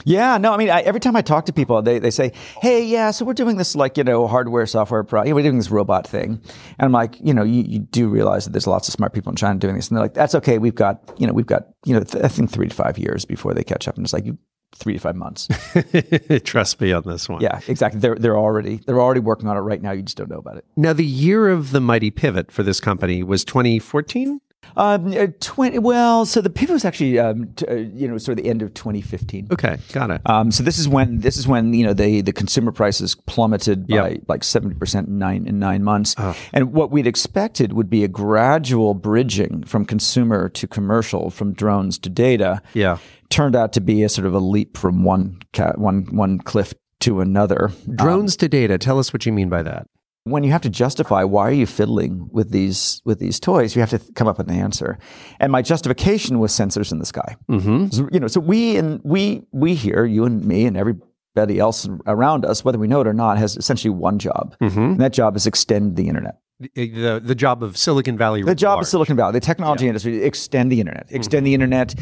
Yeah, 0.06 0.38
no, 0.38 0.54
I 0.54 0.58
mean, 0.58 0.70
I, 0.70 0.82
every 0.82 1.00
time 1.00 1.16
I 1.16 1.22
talk 1.22 1.46
to 1.46 1.54
people, 1.54 1.82
they, 1.82 2.00
they 2.00 2.12
say, 2.12 2.34
hey, 2.62 2.84
yeah, 2.86 3.12
so 3.12 3.24
we're 3.26 3.34
doing 3.34 3.58
this 3.58 3.76
like, 3.76 3.98
you 3.98 4.04
know, 4.04 4.28
hardware, 4.28 4.66
software, 4.66 5.04
pro- 5.04 5.24
you 5.24 5.34
we're 5.34 5.44
doing 5.44 5.58
this 5.58 5.72
robot 5.72 6.06
thing. 6.08 6.42
And 6.78 6.86
I'm 6.86 6.92
like, 6.92 7.18
you 7.22 7.34
know, 7.34 7.44
you, 7.44 7.64
you 7.66 7.80
do 7.80 8.10
realize 8.10 8.46
that 8.46 8.52
there's 8.52 8.68
lots 8.68 8.88
of 8.88 8.94
smart 8.94 9.14
people 9.14 9.32
in 9.32 9.36
China 9.38 9.60
doing 9.60 9.76
this. 9.76 9.88
And 9.88 9.98
they're 9.98 10.04
like, 10.04 10.14
that's 10.14 10.36
okay. 10.36 10.58
We've 10.58 10.76
got, 10.76 11.02
you 11.18 11.28
know, 11.28 11.34
we've 11.34 11.46
got, 11.46 11.68
you 11.86 11.94
know, 11.94 12.04
th- 12.04 12.24
I 12.24 12.28
think 12.28 12.52
three 12.52 12.68
to 12.68 12.76
five 12.76 12.98
years 12.98 13.24
before 13.26 13.54
they 13.54 13.64
catch 13.64 13.88
up. 13.88 13.96
And 13.96 14.06
it's 14.06 14.14
like, 14.14 14.26
you, 14.26 14.38
three 14.76 14.94
to 14.94 15.00
five 15.00 15.16
months. 15.16 15.48
Trust 16.44 16.82
me 16.82 16.92
on 16.92 17.04
this 17.06 17.30
one. 17.30 17.42
yeah, 17.42 17.60
exactly. 17.68 18.00
They're, 18.00 18.16
they're 18.16 18.38
already, 18.38 18.78
they're 18.86 19.00
already 19.00 19.20
working 19.20 19.48
on 19.48 19.56
it 19.56 19.62
right 19.62 19.82
now. 19.82 19.92
You 19.92 20.02
just 20.02 20.18
don't 20.18 20.30
know 20.30 20.40
about 20.40 20.58
it. 20.58 20.66
Now, 20.76 20.94
the 20.94 21.06
year 21.06 21.50
of 21.50 21.72
the 21.72 21.80
mighty 21.80 22.12
pivot 22.12 22.52
for 22.52 22.64
this 22.64 22.80
company 22.80 23.24
was 23.24 23.46
2014. 23.46 24.42
Um, 24.76 25.14
uh, 25.18 25.28
20, 25.40 25.80
well, 25.80 26.26
so 26.26 26.42
the 26.42 26.50
pivot 26.50 26.74
was 26.74 26.86
actually, 26.86 27.20
um, 27.20 27.48
t- 27.56 27.66
uh, 27.68 27.74
you 27.76 28.08
know, 28.08 28.18
sort 28.18 28.38
of 28.40 28.44
the 28.44 28.50
end 28.50 28.62
of 28.62 28.74
2015. 28.74 29.50
Okay, 29.52 29.78
got 29.92 30.10
it. 30.12 30.22
Um, 30.26 30.52
so 30.52 30.64
this 30.64 30.80
is 30.80 30.88
when 30.88 31.20
this 31.20 31.38
is 31.38 31.48
when 31.48 31.74
you 31.74 31.86
know 31.86 31.94
the 31.94 32.22
the 32.22 32.34
consumer 32.34 32.72
prices 32.72 33.16
plummeted 33.28 33.88
by 33.88 34.10
Yep. 34.10 34.22
like 34.28 34.44
seventy 34.44 34.76
percent 34.76 35.08
in 35.08 35.18
nine 35.20 35.46
in 35.48 35.60
nine 35.60 35.84
months, 35.84 36.16
and 36.54 36.74
what 36.74 36.92
we'd 36.92 37.08
expected 37.08 37.74
would 37.74 37.90
be 37.90 38.04
a 38.04 38.08
gradual 38.08 38.94
bridging 38.94 39.64
from 39.64 39.86
consumer 39.86 40.50
to 40.50 40.68
commercial, 40.68 41.30
from 41.30 41.54
drones 41.54 41.98
to 42.00 42.10
data. 42.10 42.62
Yeah. 42.74 42.98
turned 43.30 43.56
out 43.56 43.74
to 43.74 43.82
be 43.82 44.04
a 44.04 44.10
sort 44.10 44.28
of 44.28 44.34
a 44.34 44.40
leap 44.40 44.78
from 44.78 45.04
one 45.04 45.40
ca- 45.54 45.74
one 45.76 46.06
one 46.16 46.38
cliff 46.40 46.74
to 47.00 47.20
another. 47.20 47.72
Drones 47.96 48.38
to 48.38 48.48
data. 48.48 48.78
Tell 48.78 48.98
us 49.00 49.12
what 49.12 49.26
you 49.26 49.32
mean 49.34 49.50
by 49.50 49.64
that. 49.64 49.88
When 50.26 50.44
you 50.44 50.52
have 50.52 50.62
to 50.62 50.70
justify 50.70 51.24
why 51.24 51.44
are 51.44 51.52
you 51.52 51.66
fiddling 51.66 52.30
with 52.32 52.52
these 52.52 53.02
with 53.04 53.20
these 53.20 53.40
toys, 53.40 53.76
you 53.76 53.82
have 53.82 53.90
to 53.90 54.00
th- 54.00 54.14
come 54.16 54.28
up 54.28 54.38
with 54.38 54.50
an 54.50 54.56
answer. 54.56 54.98
And 55.40 55.52
my 55.52 55.62
justification 55.62 56.40
was 56.40 56.52
sensors 56.52 56.92
in 56.92 57.00
the 57.00 57.06
sky. 57.06 57.36
Mm-hmm. 57.50 58.08
you 58.14 58.20
know, 58.20 58.28
so 58.28 58.40
we 58.40 58.78
and 58.78 59.02
we 59.04 59.44
we 59.52 59.76
here, 59.76 60.06
you 60.06 60.24
and 60.26 60.46
me, 60.46 60.66
and 60.66 60.78
everybody 60.78 61.60
else 61.60 61.88
around 62.08 62.46
us, 62.46 62.64
whether 62.64 62.78
we 62.78 62.88
know 62.88 63.02
it 63.02 63.08
or 63.08 63.14
not, 63.14 63.38
has 63.38 63.58
essentially 63.58 63.90
one 63.90 64.18
job, 64.20 64.56
and 64.60 65.00
that 65.02 65.14
job 65.14 65.36
is 65.36 65.46
extend 65.46 65.96
the 65.98 66.08
internet. 66.08 66.36
The, 66.76 67.22
the, 67.24 67.36
job 67.36 67.64
of 67.64 67.78
Silicon 67.78 68.18
Valley. 68.18 68.44
The 68.44 68.56
job 68.56 68.80
of 68.80 68.88
Silicon 68.88 69.16
Valley, 69.16 69.34
the 69.34 69.40
technology 69.40 69.88
industry, 69.88 70.24
extend 70.24 70.72
the 70.72 70.80
internet, 70.80 71.08
mm-hmm. 71.08 71.16
extend 71.16 71.46
the 71.46 71.54
internet, 71.54 71.96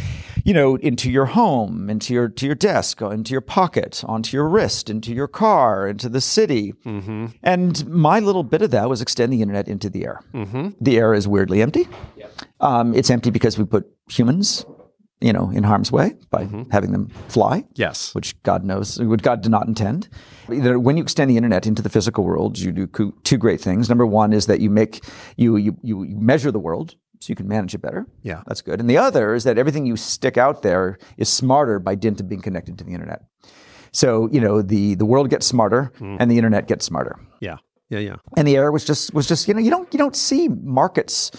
you 0.43 0.53
know, 0.53 0.75
into 0.75 1.11
your 1.11 1.25
home, 1.25 1.89
into 1.89 2.13
your 2.13 2.29
to 2.29 2.45
your 2.45 2.55
desk, 2.55 3.01
into 3.01 3.31
your 3.31 3.41
pocket, 3.41 4.03
onto 4.05 4.35
your 4.35 4.47
wrist, 4.47 4.89
into 4.89 5.13
your 5.13 5.27
car, 5.27 5.87
into 5.87 6.09
the 6.09 6.21
city. 6.21 6.73
Mm-hmm. 6.85 7.27
And 7.43 7.87
my 7.87 8.19
little 8.19 8.43
bit 8.43 8.61
of 8.61 8.71
that 8.71 8.89
was 8.89 9.01
extend 9.01 9.33
the 9.33 9.41
internet 9.41 9.67
into 9.67 9.89
the 9.89 10.05
air. 10.05 10.21
Mm-hmm. 10.33 10.69
The 10.79 10.97
air 10.97 11.13
is 11.13 11.27
weirdly 11.27 11.61
empty. 11.61 11.87
Um, 12.59 12.93
it's 12.93 13.09
empty 13.09 13.31
because 13.31 13.57
we 13.57 13.65
put 13.65 13.89
humans, 14.09 14.65
you 15.21 15.31
know, 15.31 15.51
in 15.51 15.63
harm's 15.63 15.91
way 15.91 16.15
by 16.31 16.45
mm-hmm. 16.45 16.63
having 16.71 16.91
them 16.91 17.07
fly 17.29 17.63
Yes. 17.75 18.13
which 18.15 18.41
God 18.43 18.63
knows, 18.63 18.99
which 18.99 19.21
God 19.21 19.41
did 19.41 19.51
not 19.51 19.67
intend. 19.67 20.09
When 20.47 20.97
you 20.97 21.03
extend 21.03 21.29
the 21.29 21.37
internet 21.37 21.67
into 21.67 21.81
the 21.81 21.89
physical 21.89 22.23
world, 22.23 22.57
you 22.57 22.71
do 22.71 22.87
two 23.23 23.37
great 23.37 23.61
things. 23.61 23.87
Number 23.87 24.05
one 24.05 24.33
is 24.33 24.47
that 24.47 24.59
you 24.59 24.69
make 24.69 25.05
you 25.37 25.55
you 25.55 25.77
you 25.81 26.03
you 26.03 26.17
measure 26.17 26.51
the 26.51 26.59
world 26.59 26.95
so 27.19 27.29
you 27.29 27.35
can 27.35 27.47
manage 27.47 27.75
it 27.75 27.81
better. 27.81 28.07
Yeah. 28.23 28.41
that's 28.47 28.61
good. 28.61 28.79
And 28.79 28.89
the 28.89 28.97
other 28.97 29.35
is 29.35 29.43
that 29.43 29.57
everything 29.59 29.85
you 29.85 29.95
stick 29.95 30.37
out 30.37 30.63
there 30.63 30.97
is 31.17 31.29
smarter 31.29 31.77
by 31.77 31.93
dint 31.95 32.19
of 32.19 32.27
being 32.27 32.41
connected 32.41 32.77
to 32.79 32.83
the 32.83 32.93
internet. 32.93 33.21
So 33.91 34.27
you 34.31 34.41
know 34.41 34.61
the 34.61 34.95
the 34.95 35.05
world 35.05 35.29
gets 35.29 35.45
smarter 35.45 35.91
mm. 35.99 36.17
and 36.19 36.31
the 36.31 36.37
internet 36.37 36.67
gets 36.67 36.85
smarter. 36.85 37.19
Yeah. 37.39 37.57
Yeah. 37.89 37.99
Yeah. 37.99 38.15
And 38.37 38.47
the 38.47 38.55
air 38.57 38.71
was 38.71 38.85
just 38.85 39.13
was 39.13 39.27
just 39.27 39.47
you 39.47 39.53
know 39.53 39.59
you 39.59 39.69
don't 39.69 39.93
you 39.93 39.99
don't 39.99 40.15
see 40.15 40.47
markets. 40.47 41.31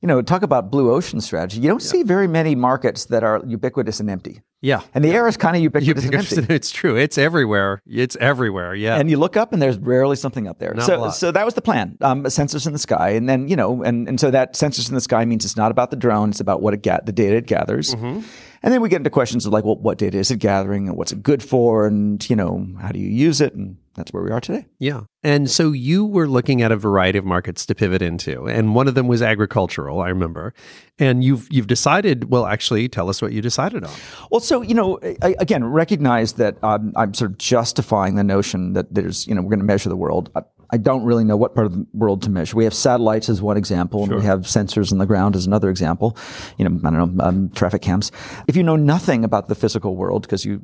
You 0.00 0.06
know, 0.06 0.22
talk 0.22 0.42
about 0.42 0.70
blue 0.70 0.92
ocean 0.92 1.20
strategy. 1.20 1.60
You 1.60 1.68
don't 1.68 1.82
see 1.82 2.04
very 2.04 2.28
many 2.28 2.54
markets 2.54 3.06
that 3.06 3.24
are 3.24 3.42
ubiquitous 3.44 3.98
and 3.98 4.08
empty. 4.08 4.42
Yeah. 4.60 4.82
And 4.94 5.04
the 5.04 5.10
air 5.10 5.26
is 5.26 5.36
kind 5.36 5.56
of 5.56 5.62
ubiquitous, 5.62 6.04
and 6.04 6.14
empty. 6.14 6.46
It's 6.54 6.70
true. 6.70 6.96
It's 6.96 7.18
everywhere. 7.18 7.80
It's 7.84 8.16
everywhere. 8.16 8.74
Yeah. 8.76 8.96
and 8.96 9.10
you 9.10 9.16
look 9.16 9.36
up 9.36 9.52
and 9.52 9.60
there's 9.60 9.76
rarely 9.76 10.14
something 10.14 10.46
up 10.46 10.60
there. 10.60 10.72
Not 10.74 10.86
so, 10.86 11.10
so 11.10 11.32
that 11.32 11.44
was 11.44 11.54
the 11.54 11.62
plan. 11.62 11.96
Um, 12.00 12.22
sensors 12.24 12.66
in 12.66 12.72
the 12.72 12.78
sky, 12.78 13.10
and 13.10 13.28
then 13.28 13.48
you 13.48 13.56
know, 13.56 13.82
and 13.82 14.08
and 14.08 14.20
so 14.20 14.30
that 14.30 14.54
sensors 14.54 14.88
in 14.88 14.94
the 14.94 15.00
sky 15.00 15.24
means 15.24 15.44
it's 15.44 15.56
not 15.56 15.72
about 15.72 15.90
the 15.90 15.96
drone; 15.96 16.30
it's 16.30 16.40
about 16.40 16.62
what 16.62 16.74
it 16.74 16.82
ga- 16.82 17.00
the 17.04 17.12
data 17.12 17.36
it 17.36 17.46
gathers. 17.46 17.94
Mm-hmm. 17.94 18.20
And 18.62 18.72
then 18.74 18.80
we 18.80 18.88
get 18.88 18.96
into 18.96 19.10
questions 19.10 19.46
of 19.46 19.52
like, 19.52 19.64
well, 19.64 19.76
what 19.76 19.98
data 19.98 20.18
is 20.18 20.30
it 20.30 20.38
gathering, 20.38 20.88
and 20.88 20.96
what's 20.96 21.12
it 21.12 21.22
good 21.22 21.42
for, 21.42 21.86
and 21.86 22.28
you 22.28 22.36
know, 22.36 22.66
how 22.80 22.90
do 22.90 22.98
you 22.98 23.08
use 23.10 23.40
it, 23.40 23.54
and 23.54 23.76
that's 23.98 24.12
where 24.12 24.22
we 24.22 24.30
are 24.30 24.40
today. 24.40 24.66
Yeah. 24.78 25.02
And 25.22 25.50
so 25.50 25.72
you 25.72 26.06
were 26.06 26.28
looking 26.28 26.62
at 26.62 26.72
a 26.72 26.76
variety 26.76 27.18
of 27.18 27.24
markets 27.24 27.66
to 27.66 27.74
pivot 27.74 28.00
into, 28.00 28.46
and 28.46 28.74
one 28.74 28.88
of 28.88 28.94
them 28.94 29.08
was 29.08 29.20
agricultural, 29.20 30.00
I 30.00 30.08
remember. 30.08 30.54
And 30.98 31.22
you've 31.22 31.48
you've 31.50 31.66
decided, 31.66 32.30
well, 32.30 32.46
actually, 32.46 32.88
tell 32.88 33.08
us 33.08 33.20
what 33.20 33.32
you 33.32 33.42
decided 33.42 33.84
on. 33.84 33.90
Well, 34.30 34.40
so 34.40 34.62
you 34.62 34.74
know, 34.74 34.98
I, 35.22 35.34
again, 35.38 35.64
recognize 35.64 36.34
that 36.34 36.62
um, 36.62 36.92
I'm 36.96 37.14
sort 37.14 37.32
of 37.32 37.38
justifying 37.38 38.14
the 38.14 38.24
notion 38.24 38.72
that 38.74 38.94
there's, 38.94 39.26
you 39.26 39.34
know, 39.34 39.42
we're 39.42 39.50
going 39.50 39.58
to 39.60 39.64
measure 39.64 39.88
the 39.88 39.96
world. 39.96 40.30
I, 40.70 40.76
don't 40.76 41.04
really 41.04 41.24
know 41.24 41.36
what 41.36 41.54
part 41.54 41.66
of 41.66 41.72
the 41.72 41.86
world 41.92 42.22
to 42.22 42.30
measure. 42.30 42.56
We 42.56 42.64
have 42.64 42.74
satellites 42.74 43.28
as 43.28 43.42
one 43.42 43.56
example, 43.56 44.04
and 44.04 44.14
we 44.14 44.22
have 44.22 44.40
sensors 44.40 44.92
on 44.92 44.98
the 44.98 45.06
ground 45.06 45.36
as 45.36 45.46
another 45.46 45.70
example. 45.70 46.16
You 46.56 46.68
know, 46.68 46.80
I 46.84 46.90
don't 46.90 47.16
know, 47.16 47.24
um, 47.24 47.50
traffic 47.50 47.82
cams. 47.82 48.12
If 48.46 48.56
you 48.56 48.62
know 48.62 48.76
nothing 48.76 49.24
about 49.24 49.48
the 49.48 49.54
physical 49.54 49.96
world 49.96 50.22
because 50.22 50.44
you 50.44 50.60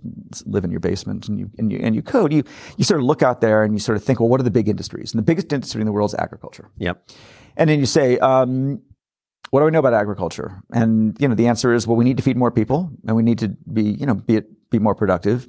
live 0.47 0.65
in 0.65 0.71
your 0.71 0.81
basement 0.81 1.29
and 1.29 1.39
you 1.39 1.51
and 1.59 1.73
you 1.73 1.79
and 1.83 1.95
you 1.95 2.03
code, 2.03 2.33
you 2.33 2.45
you 2.77 2.85
sort 2.85 3.01
of 3.01 3.07
look 3.07 3.23
out 3.23 3.41
there 3.41 3.63
and 3.65 3.75
you 3.75 3.81
sort 3.81 3.97
of 3.97 4.05
think, 4.05 4.21
well, 4.21 4.29
what 4.29 4.41
are 4.41 4.45
the 4.45 4.51
big 4.51 4.69
industries? 4.69 5.13
And 5.13 5.19
the 5.19 5.25
biggest 5.25 5.53
industry 5.53 5.81
in 5.81 5.87
the 5.87 5.93
world 5.93 6.11
is 6.11 6.15
agriculture. 6.15 6.71
Yep. 6.79 7.09
And 7.57 7.71
then 7.71 7.79
you 7.79 7.87
say, 7.87 8.19
um, 8.19 8.83
what 9.51 9.61
do 9.61 9.67
we 9.67 9.71
know 9.71 9.79
about 9.79 9.95
agriculture? 9.95 10.63
And 10.73 11.17
you 11.21 11.29
know, 11.29 11.35
the 11.35 11.47
answer 11.47 11.73
is, 11.73 11.87
well, 11.87 11.97
we 11.97 12.05
need 12.05 12.17
to 12.17 12.23
feed 12.23 12.37
more 12.37 12.51
people, 12.51 12.91
and 13.07 13.15
we 13.15 13.23
need 13.23 13.39
to 13.39 13.49
be, 13.73 13.83
you 13.83 14.07
know, 14.07 14.15
be 14.15 14.43
be 14.79 14.83
more 14.83 14.95
productive. 14.95 15.49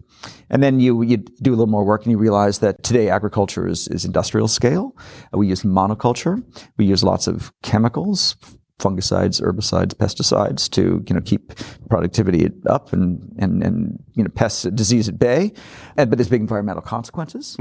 And 0.49 0.61
then 0.63 0.79
you 0.79 1.01
you 1.01 1.17
do 1.17 1.51
a 1.51 1.57
little 1.59 1.73
more 1.77 1.85
work, 1.85 2.03
and 2.03 2.11
you 2.11 2.17
realize 2.17 2.59
that 2.59 2.83
today 2.83 3.09
agriculture 3.09 3.67
is 3.67 3.87
is 3.87 4.05
industrial 4.05 4.47
scale. 4.47 4.95
Uh, 5.33 5.37
we 5.37 5.47
use 5.47 5.63
monoculture. 5.63 6.43
We 6.77 6.85
use 6.85 7.03
lots 7.03 7.27
of 7.27 7.51
chemicals, 7.61 8.35
fungicides, 8.79 9.41
herbicides, 9.41 9.93
pesticides 9.93 10.69
to 10.71 11.03
you 11.07 11.15
know 11.15 11.21
keep 11.21 11.53
productivity 11.89 12.49
up 12.67 12.93
and 12.93 13.33
and 13.37 13.63
and 13.63 14.03
you 14.15 14.23
know 14.23 14.29
pests, 14.29 14.63
disease 14.63 15.07
at 15.09 15.17
bay. 15.19 15.51
And, 15.97 16.09
but 16.09 16.17
there's 16.17 16.29
big 16.29 16.41
environmental 16.41 16.81
consequences 16.81 17.55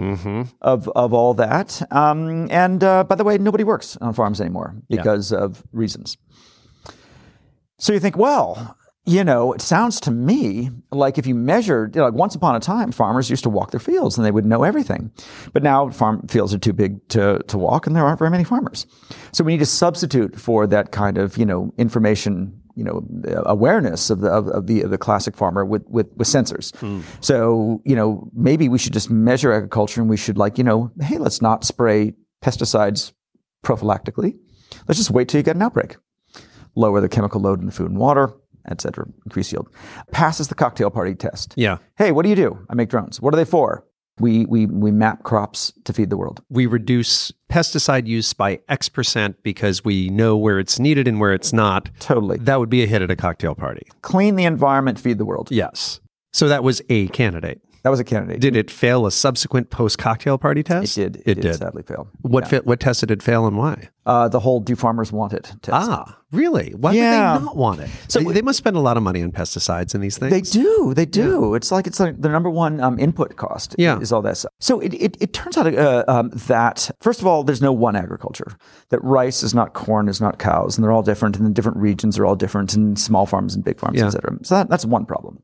of 0.60 0.88
of 0.96 1.12
all 1.12 1.34
that. 1.34 1.82
Um, 1.90 2.48
and 2.50 2.82
uh, 2.82 3.04
by 3.04 3.14
the 3.14 3.24
way, 3.24 3.38
nobody 3.38 3.64
works 3.64 3.96
on 4.00 4.12
farms 4.14 4.40
anymore 4.40 4.76
because 4.88 5.32
of 5.32 5.62
reasons. 5.72 6.16
So 7.78 7.92
you 7.92 8.00
think, 8.00 8.16
well, 8.16 8.76
you 9.06 9.22
know, 9.22 9.52
it 9.52 9.60
sounds 9.60 10.00
to 10.00 10.10
me 10.10 10.70
like 10.90 11.18
if 11.18 11.26
you 11.26 11.34
measured, 11.34 11.94
you 11.94 12.00
know, 12.00 12.06
like 12.06 12.14
once 12.14 12.34
upon 12.34 12.56
a 12.56 12.60
time, 12.60 12.90
farmers 12.90 13.28
used 13.28 13.42
to 13.42 13.50
walk 13.50 13.70
their 13.70 13.80
fields 13.80 14.16
and 14.16 14.24
they 14.24 14.30
would 14.30 14.46
know 14.46 14.62
everything. 14.62 15.12
But 15.52 15.62
now 15.62 15.90
farm 15.90 16.26
fields 16.26 16.54
are 16.54 16.58
too 16.58 16.72
big 16.72 17.06
to, 17.08 17.40
to 17.48 17.58
walk 17.58 17.86
and 17.86 17.94
there 17.94 18.04
aren't 18.04 18.18
very 18.18 18.30
many 18.30 18.44
farmers. 18.44 18.86
So 19.32 19.44
we 19.44 19.52
need 19.52 19.58
to 19.58 19.66
substitute 19.66 20.40
for 20.40 20.66
that 20.68 20.90
kind 20.90 21.18
of, 21.18 21.36
you 21.36 21.44
know, 21.44 21.74
information, 21.76 22.58
you 22.76 22.84
know, 22.84 23.06
uh, 23.28 23.42
awareness 23.44 24.08
of 24.08 24.20
the, 24.20 24.30
of, 24.30 24.48
of 24.48 24.66
the, 24.68 24.80
of 24.80 24.90
the 24.90 24.98
classic 24.98 25.36
farmer 25.36 25.66
with, 25.66 25.86
with, 25.86 26.10
with 26.16 26.26
sensors. 26.26 26.74
Hmm. 26.76 27.02
So, 27.20 27.82
you 27.84 27.96
know, 27.96 28.30
maybe 28.32 28.70
we 28.70 28.78
should 28.78 28.94
just 28.94 29.10
measure 29.10 29.52
agriculture 29.52 30.00
and 30.00 30.08
we 30.08 30.16
should 30.16 30.38
like, 30.38 30.56
you 30.56 30.64
know, 30.64 30.90
hey, 31.02 31.18
let's 31.18 31.42
not 31.42 31.64
spray 31.64 32.14
pesticides 32.42 33.12
prophylactically. 33.62 34.38
Let's 34.88 34.98
just 34.98 35.10
wait 35.10 35.28
till 35.28 35.38
you 35.38 35.42
get 35.42 35.56
an 35.56 35.62
outbreak 35.62 35.96
lower 36.76 37.00
the 37.00 37.08
chemical 37.08 37.40
load 37.40 37.60
in 37.60 37.66
the 37.66 37.72
food 37.72 37.90
and 37.90 37.98
water, 37.98 38.32
et 38.70 38.80
cetera, 38.80 39.06
increase 39.24 39.52
yield. 39.52 39.68
Passes 40.10 40.48
the 40.48 40.54
cocktail 40.54 40.90
party 40.90 41.14
test. 41.14 41.54
Yeah. 41.56 41.78
Hey, 41.96 42.12
what 42.12 42.22
do 42.22 42.28
you 42.28 42.36
do? 42.36 42.58
I 42.68 42.74
make 42.74 42.88
drones. 42.88 43.20
What 43.20 43.34
are 43.34 43.36
they 43.36 43.44
for? 43.44 43.84
We, 44.20 44.46
we, 44.46 44.66
we 44.66 44.92
map 44.92 45.24
crops 45.24 45.72
to 45.84 45.92
feed 45.92 46.08
the 46.08 46.16
world. 46.16 46.40
We 46.48 46.66
reduce 46.66 47.32
pesticide 47.50 48.06
use 48.06 48.32
by 48.32 48.60
X 48.68 48.88
percent 48.88 49.42
because 49.42 49.84
we 49.84 50.08
know 50.08 50.36
where 50.36 50.60
it's 50.60 50.78
needed 50.78 51.08
and 51.08 51.18
where 51.18 51.32
it's 51.32 51.52
not. 51.52 51.90
Totally. 51.98 52.38
That 52.38 52.60
would 52.60 52.70
be 52.70 52.84
a 52.84 52.86
hit 52.86 53.02
at 53.02 53.10
a 53.10 53.16
cocktail 53.16 53.56
party. 53.56 53.88
Clean 54.02 54.36
the 54.36 54.44
environment, 54.44 55.00
feed 55.00 55.18
the 55.18 55.24
world. 55.24 55.50
Yes. 55.50 55.98
So 56.32 56.46
that 56.46 56.62
was 56.62 56.80
a 56.88 57.08
candidate. 57.08 57.60
That 57.84 57.90
was 57.90 58.00
a 58.00 58.04
candidate. 58.04 58.40
Did 58.40 58.56
it 58.56 58.70
fail 58.70 59.04
a 59.04 59.10
subsequent 59.12 59.68
post 59.68 59.98
cocktail 59.98 60.38
party 60.38 60.62
test? 60.62 60.96
it 60.96 61.12
did. 61.12 61.22
It, 61.26 61.40
did. 61.42 61.54
sadly 61.56 61.82
fail. 61.82 62.08
What 62.22 62.48
fa- 62.48 62.62
what 62.64 62.80
test 62.80 63.00
did 63.00 63.10
it 63.10 63.22
fail 63.22 63.46
and 63.46 63.58
why? 63.58 63.90
Uh, 64.06 64.26
the 64.26 64.40
whole 64.40 64.58
do 64.60 64.74
farmers 64.74 65.12
want 65.12 65.34
it 65.34 65.44
test. 65.60 65.70
Ah, 65.90 66.18
really? 66.32 66.70
Why 66.78 66.92
Yeah. 66.92 67.34
would 67.34 67.40
they 67.42 67.44
not 67.44 67.56
want 67.58 67.80
it? 67.80 67.90
So 68.08 68.20
they, 68.20 68.32
they 68.32 68.42
must 68.42 68.56
spend 68.56 68.76
a 68.76 68.80
lot 68.80 68.96
of 68.96 69.02
money 69.02 69.22
on 69.22 69.32
pesticides 69.32 69.94
and 69.94 70.02
these 70.02 70.16
things. 70.16 70.30
They 70.32 70.40
do. 70.40 70.94
They 70.94 71.04
do. 71.04 71.54
It's 71.54 71.70
like 71.70 71.86
it's 71.86 72.00
like 72.00 72.18
the 72.22 72.30
number 72.30 72.48
one 72.48 72.80
um, 72.80 72.98
input 72.98 73.36
cost. 73.36 73.74
Yeah. 73.76 74.00
is 74.00 74.12
all 74.12 74.22
that 74.22 74.38
stuff. 74.38 74.52
So 74.60 74.80
it, 74.80 74.94
it, 74.94 75.18
it 75.20 75.34
turns 75.34 75.58
out 75.58 75.66
uh, 75.74 76.04
um, 76.08 76.30
that 76.46 76.90
first 77.02 77.20
of 77.20 77.26
all, 77.26 77.44
there's 77.44 77.60
no 77.60 77.72
one 77.72 77.96
agriculture. 77.96 78.56
That 78.88 79.04
rice 79.04 79.42
is 79.42 79.52
not 79.54 79.74
corn, 79.74 80.08
is 80.08 80.22
not 80.22 80.38
cows, 80.38 80.78
and 80.78 80.82
they're 80.84 80.92
all 80.92 81.02
different, 81.02 81.36
and 81.36 81.44
the 81.44 81.50
different 81.50 81.76
regions 81.76 82.18
are 82.18 82.24
all 82.24 82.34
different, 82.36 82.72
and 82.72 82.98
small 82.98 83.26
farms 83.26 83.54
and 83.54 83.62
big 83.62 83.78
farms, 83.78 83.98
Yeah. 83.98 84.06
et 84.06 84.10
cetera. 84.12 84.38
So 84.42 84.54
that, 84.54 84.70
that's 84.70 84.86
one 84.86 85.04
problem. 85.04 85.42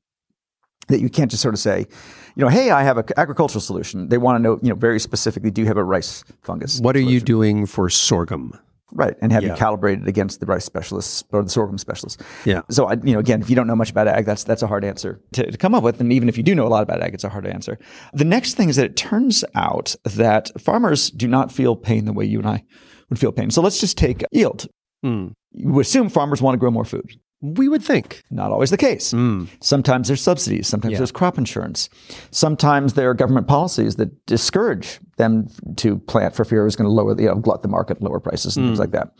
That 0.88 1.00
you 1.00 1.08
can't 1.10 1.30
just 1.30 1.42
sort 1.42 1.54
of 1.54 1.60
say, 1.60 1.86
you 2.36 2.42
know, 2.44 2.48
hey, 2.48 2.70
I 2.70 2.82
have 2.82 2.98
an 2.98 3.04
agricultural 3.16 3.60
solution. 3.60 4.08
They 4.08 4.18
want 4.18 4.36
to 4.38 4.42
know, 4.42 4.58
you 4.62 4.68
know, 4.70 4.74
very 4.74 5.00
specifically, 5.00 5.50
do 5.50 5.60
you 5.62 5.66
have 5.66 5.76
a 5.76 5.84
rice 5.84 6.24
fungus? 6.42 6.80
what 6.80 6.96
are 6.96 7.00
you 7.00 7.20
doing 7.20 7.66
for 7.66 7.88
sorghum? 7.88 8.58
Right, 8.92 9.14
and 9.22 9.30
have 9.30 9.44
Yeah. 9.44 9.50
you 9.50 9.56
calibrated 9.56 10.08
against 10.08 10.40
the 10.40 10.46
rice 10.46 10.64
specialists 10.64 11.22
or 11.30 11.44
the 11.44 11.48
sorghum 11.48 11.78
specialists? 11.78 12.20
Yeah. 12.44 12.62
So, 12.70 12.86
I, 12.86 12.94
you 13.04 13.12
know, 13.12 13.20
again, 13.20 13.40
if 13.40 13.48
you 13.48 13.54
don't 13.54 13.68
know 13.68 13.76
much 13.76 13.90
about 13.92 14.08
ag, 14.08 14.24
that's 14.26 14.42
that's 14.42 14.62
a 14.62 14.66
hard 14.66 14.84
answer 14.84 15.20
to, 15.34 15.48
to 15.48 15.56
come 15.56 15.76
up 15.76 15.84
with. 15.84 16.00
And 16.00 16.12
even 16.12 16.28
if 16.28 16.36
you 16.36 16.42
do 16.42 16.56
know 16.56 16.66
a 16.66 16.68
lot 16.68 16.82
about 16.82 17.00
ag, 17.00 17.14
it's 17.14 17.22
a 17.22 17.28
hard 17.28 17.46
answer. 17.46 17.78
The 18.14 18.24
next 18.24 18.54
thing 18.54 18.68
is 18.68 18.74
that 18.76 18.86
it 18.86 18.96
turns 18.96 19.44
out 19.54 19.94
that 20.04 20.50
farmers 20.60 21.08
do 21.10 21.28
not 21.28 21.52
feel 21.52 21.76
pain 21.76 22.04
the 22.04 22.12
way 22.12 22.24
you 22.24 22.38
and 22.40 22.48
I 22.48 22.64
would 23.10 23.18
feel 23.20 23.30
pain. 23.30 23.50
So 23.52 23.62
let's 23.62 23.78
just 23.78 23.96
take 23.96 24.24
yield. 24.32 24.66
Hmm. 25.04 25.28
You 25.52 25.78
assume 25.78 26.08
farmers 26.08 26.42
want 26.42 26.54
to 26.54 26.58
grow 26.58 26.72
more 26.72 26.84
food. 26.84 27.12
We 27.42 27.68
would 27.68 27.82
think. 27.82 28.22
Not 28.30 28.50
always 28.50 28.70
the 28.70 28.76
case. 28.76 29.12
Hmm. 29.12 29.44
Sometimes 29.60 30.08
there's 30.08 30.20
subsidies. 30.20 30.68
Sometimes 30.68 30.98
there's 30.98 31.12
crop 31.12 31.38
insurance. 31.38 31.88
Sometimes 32.30 32.94
there 32.94 33.08
are 33.08 33.14
government 33.14 33.46
policies 33.48 33.96
that 33.96 34.26
discourage 34.26 35.00
them 35.20 35.46
to 35.76 35.98
plant 35.98 36.34
for 36.34 36.44
fear 36.44 36.62
it 36.62 36.64
was 36.64 36.76
going 36.76 36.88
to 36.88 36.92
lower 36.92 37.14
the, 37.14 37.22
you 37.24 37.28
know, 37.28 37.36
glut 37.36 37.62
the 37.62 37.68
market, 37.68 38.02
lower 38.02 38.18
prices 38.20 38.56
and 38.56 38.66
things 38.66 38.78
like 38.78 38.90
that. 38.92 39.12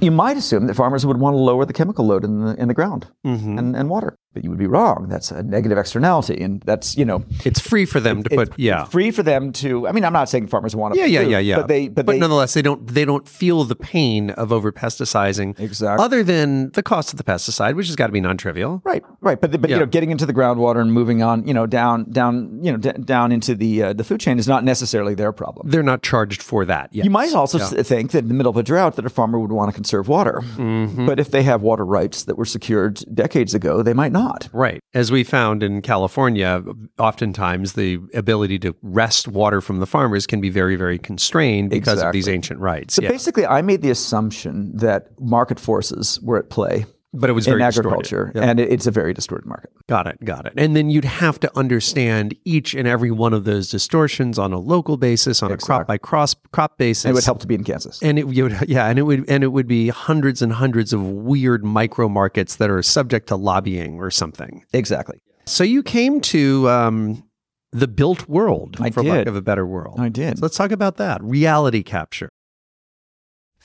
You 0.00 0.10
might 0.10 0.36
assume 0.36 0.66
that 0.68 0.74
farmers 0.74 1.04
would 1.04 1.18
want 1.18 1.34
to 1.34 1.38
lower 1.38 1.64
the 1.66 1.72
chemical 1.74 2.06
load 2.06 2.24
in 2.24 2.40
the, 2.44 2.54
in 2.54 2.68
the 2.68 2.74
ground 2.74 3.08
and, 3.24 3.76
and 3.76 3.90
water. 3.90 4.16
But 4.32 4.44
you 4.44 4.50
would 4.50 4.60
be 4.60 4.68
wrong. 4.68 5.08
That's 5.08 5.32
a 5.32 5.42
negative 5.42 5.76
externality. 5.76 6.40
And 6.40 6.62
that's, 6.62 6.96
you 6.96 7.04
know, 7.04 7.24
It's 7.44 7.58
free 7.58 7.84
for 7.84 7.98
them 7.98 8.22
to 8.22 8.30
put, 8.30 8.52
yeah. 8.56 8.84
free 8.84 9.10
for 9.10 9.24
them 9.24 9.50
to, 9.54 9.88
I 9.88 9.92
mean, 9.92 10.04
I'm 10.04 10.12
not 10.12 10.28
saying 10.28 10.46
farmers 10.46 10.76
want 10.76 10.94
to. 10.94 11.00
Yeah, 11.00 11.06
yeah, 11.06 11.22
yeah, 11.22 11.38
yeah. 11.40 11.56
But 11.56 11.66
they, 11.68 11.88
but, 11.88 12.06
they, 12.06 12.18
nonetheless, 12.18 12.54
they 12.54 12.62
don't 12.62 12.86
they 12.86 13.04
don't 13.04 13.26
feel 13.28 13.64
the 13.64 13.74
pain 13.74 14.30
of 14.30 14.52
over 14.52 14.70
pesticizing. 14.70 15.58
Exactly. 15.58 16.04
Other 16.04 16.22
than 16.22 16.70
the 16.72 16.82
cost 16.82 17.12
of 17.12 17.16
the 17.18 17.24
pesticide, 17.24 17.74
which 17.74 17.88
has 17.88 17.96
got 17.96 18.06
to 18.06 18.12
be 18.12 18.20
non-trivial. 18.20 18.80
Right, 18.84 19.02
right, 19.20 19.40
but 19.40 19.50
but 19.60 19.68
Yeah. 19.68 19.76
you 19.76 19.80
know, 19.80 19.86
getting 19.86 20.12
into 20.12 20.26
the 20.26 20.32
groundwater 20.34 20.80
and 20.80 20.92
moving 20.92 21.22
on, 21.24 21.44
you 21.46 21.52
know, 21.54 21.66
down 21.66 22.08
down 22.10 22.60
you 22.62 22.70
know 22.70 22.78
d- 22.78 22.92
down 23.04 23.32
into 23.32 23.56
the 23.56 23.82
uh, 23.82 23.92
the 23.92 24.04
food 24.04 24.20
chain 24.20 24.38
is 24.38 24.46
not 24.46 24.62
necessarily 24.62 25.14
their 25.14 25.32
problem. 25.42 25.62
They're 25.70 25.82
not 25.94 26.02
charged 26.10 26.42
for 26.50 26.60
that. 26.72 26.86
Yes. 26.92 27.04
You 27.06 27.10
might 27.20 27.32
also 27.40 27.58
s- 27.58 27.72
think 27.88 28.06
that 28.12 28.20
in 28.24 28.28
the 28.28 28.34
middle 28.40 28.50
of 28.50 28.56
a 28.56 28.62
drought 28.62 28.96
that 28.96 29.06
a 29.06 29.10
farmer 29.18 29.38
would 29.42 29.52
want 29.58 29.68
to 29.70 29.74
conserve 29.74 30.06
water, 30.08 30.36
Mm-hmm. 30.56 31.06
but 31.06 31.18
if 31.24 31.28
they 31.34 31.42
have 31.50 31.60
water 31.62 31.84
rights 31.98 32.24
that 32.24 32.36
were 32.40 32.44
secured 32.56 32.94
decades 33.22 33.52
ago, 33.54 33.82
they 33.82 33.94
might 34.02 34.12
not. 34.12 34.48
Right. 34.52 34.80
As 34.94 35.10
we 35.10 35.24
found 35.24 35.62
in 35.62 35.80
California, 35.82 36.62
oftentimes 36.98 37.72
the 37.74 37.98
ability 38.14 38.58
to 38.60 38.74
wrest 38.82 39.26
water 39.28 39.60
from 39.60 39.80
the 39.80 39.86
farmers 39.86 40.26
can 40.26 40.40
be 40.40 40.50
very, 40.50 40.76
very 40.76 40.98
constrained 40.98 41.70
because 41.70 42.02
of 42.02 42.12
these 42.12 42.28
ancient 42.28 42.60
rights. 42.60 42.94
So 42.94 43.02
Yeah. 43.02 43.08
basically, 43.08 43.46
I 43.46 43.62
made 43.62 43.82
the 43.82 43.90
assumption 43.90 44.72
that 44.76 45.08
market 45.20 45.58
forces 45.58 46.20
were 46.22 46.38
at 46.38 46.50
play 46.50 46.84
But 47.12 47.28
it 47.28 47.32
was 47.32 47.48
in 47.48 47.52
very 47.58 47.62
distorted. 47.62 47.88
agriculture, 47.88 48.32
Yeah. 48.36 48.42
and 48.42 48.60
it's 48.60 48.86
a 48.86 48.92
very 48.92 49.12
distorted 49.12 49.44
market. 49.44 49.70
Got 49.88 50.06
it. 50.06 50.24
Got 50.24 50.46
it. 50.46 50.52
And 50.56 50.76
then 50.76 50.90
you'd 50.90 51.04
have 51.04 51.40
to 51.40 51.50
understand 51.58 52.36
each 52.44 52.72
and 52.72 52.86
every 52.86 53.10
one 53.10 53.32
of 53.34 53.42
those 53.44 53.68
distortions 53.68 54.38
on 54.38 54.52
a 54.52 54.60
local 54.60 54.96
basis, 54.96 55.42
on 55.42 55.50
a 55.50 55.56
crop 55.56 55.88
by 55.88 55.98
crop 55.98 56.30
crop 56.52 56.78
basis. 56.78 57.06
It 57.06 57.12
would 57.12 57.24
help 57.24 57.40
to 57.40 57.48
be 57.48 57.56
in 57.56 57.64
Kansas. 57.64 58.00
And 58.00 58.16
it 58.16 58.28
you 58.28 58.44
would, 58.44 58.68
yeah, 58.68 58.86
and 58.86 58.96
it 58.96 59.02
would, 59.02 59.28
and 59.28 59.42
it 59.42 59.48
would 59.48 59.66
be 59.66 59.88
hundreds 59.88 60.40
and 60.40 60.52
hundreds 60.52 60.92
of 60.92 61.04
weird 61.04 61.64
micro 61.64 62.08
markets 62.08 62.54
that 62.56 62.70
are 62.70 62.80
subject 62.82 63.26
to 63.28 63.36
lobbying 63.36 63.98
or 63.98 64.12
something. 64.12 64.64
Exactly. 64.72 65.18
So 65.46 65.64
you 65.64 65.82
came 65.82 66.20
to 66.20 66.68
um, 66.68 67.24
the 67.72 67.88
built 67.88 68.28
world, 68.28 68.76
I 68.78 68.90
for 68.90 69.02
lack 69.02 69.26
of 69.26 69.34
a 69.34 69.42
better 69.42 69.66
world. 69.66 69.98
I 69.98 70.10
did. 70.10 70.38
So 70.38 70.42
let's 70.42 70.56
talk 70.56 70.70
about 70.70 70.96
that 70.98 71.20
reality 71.24 71.82
capture. 71.82 72.28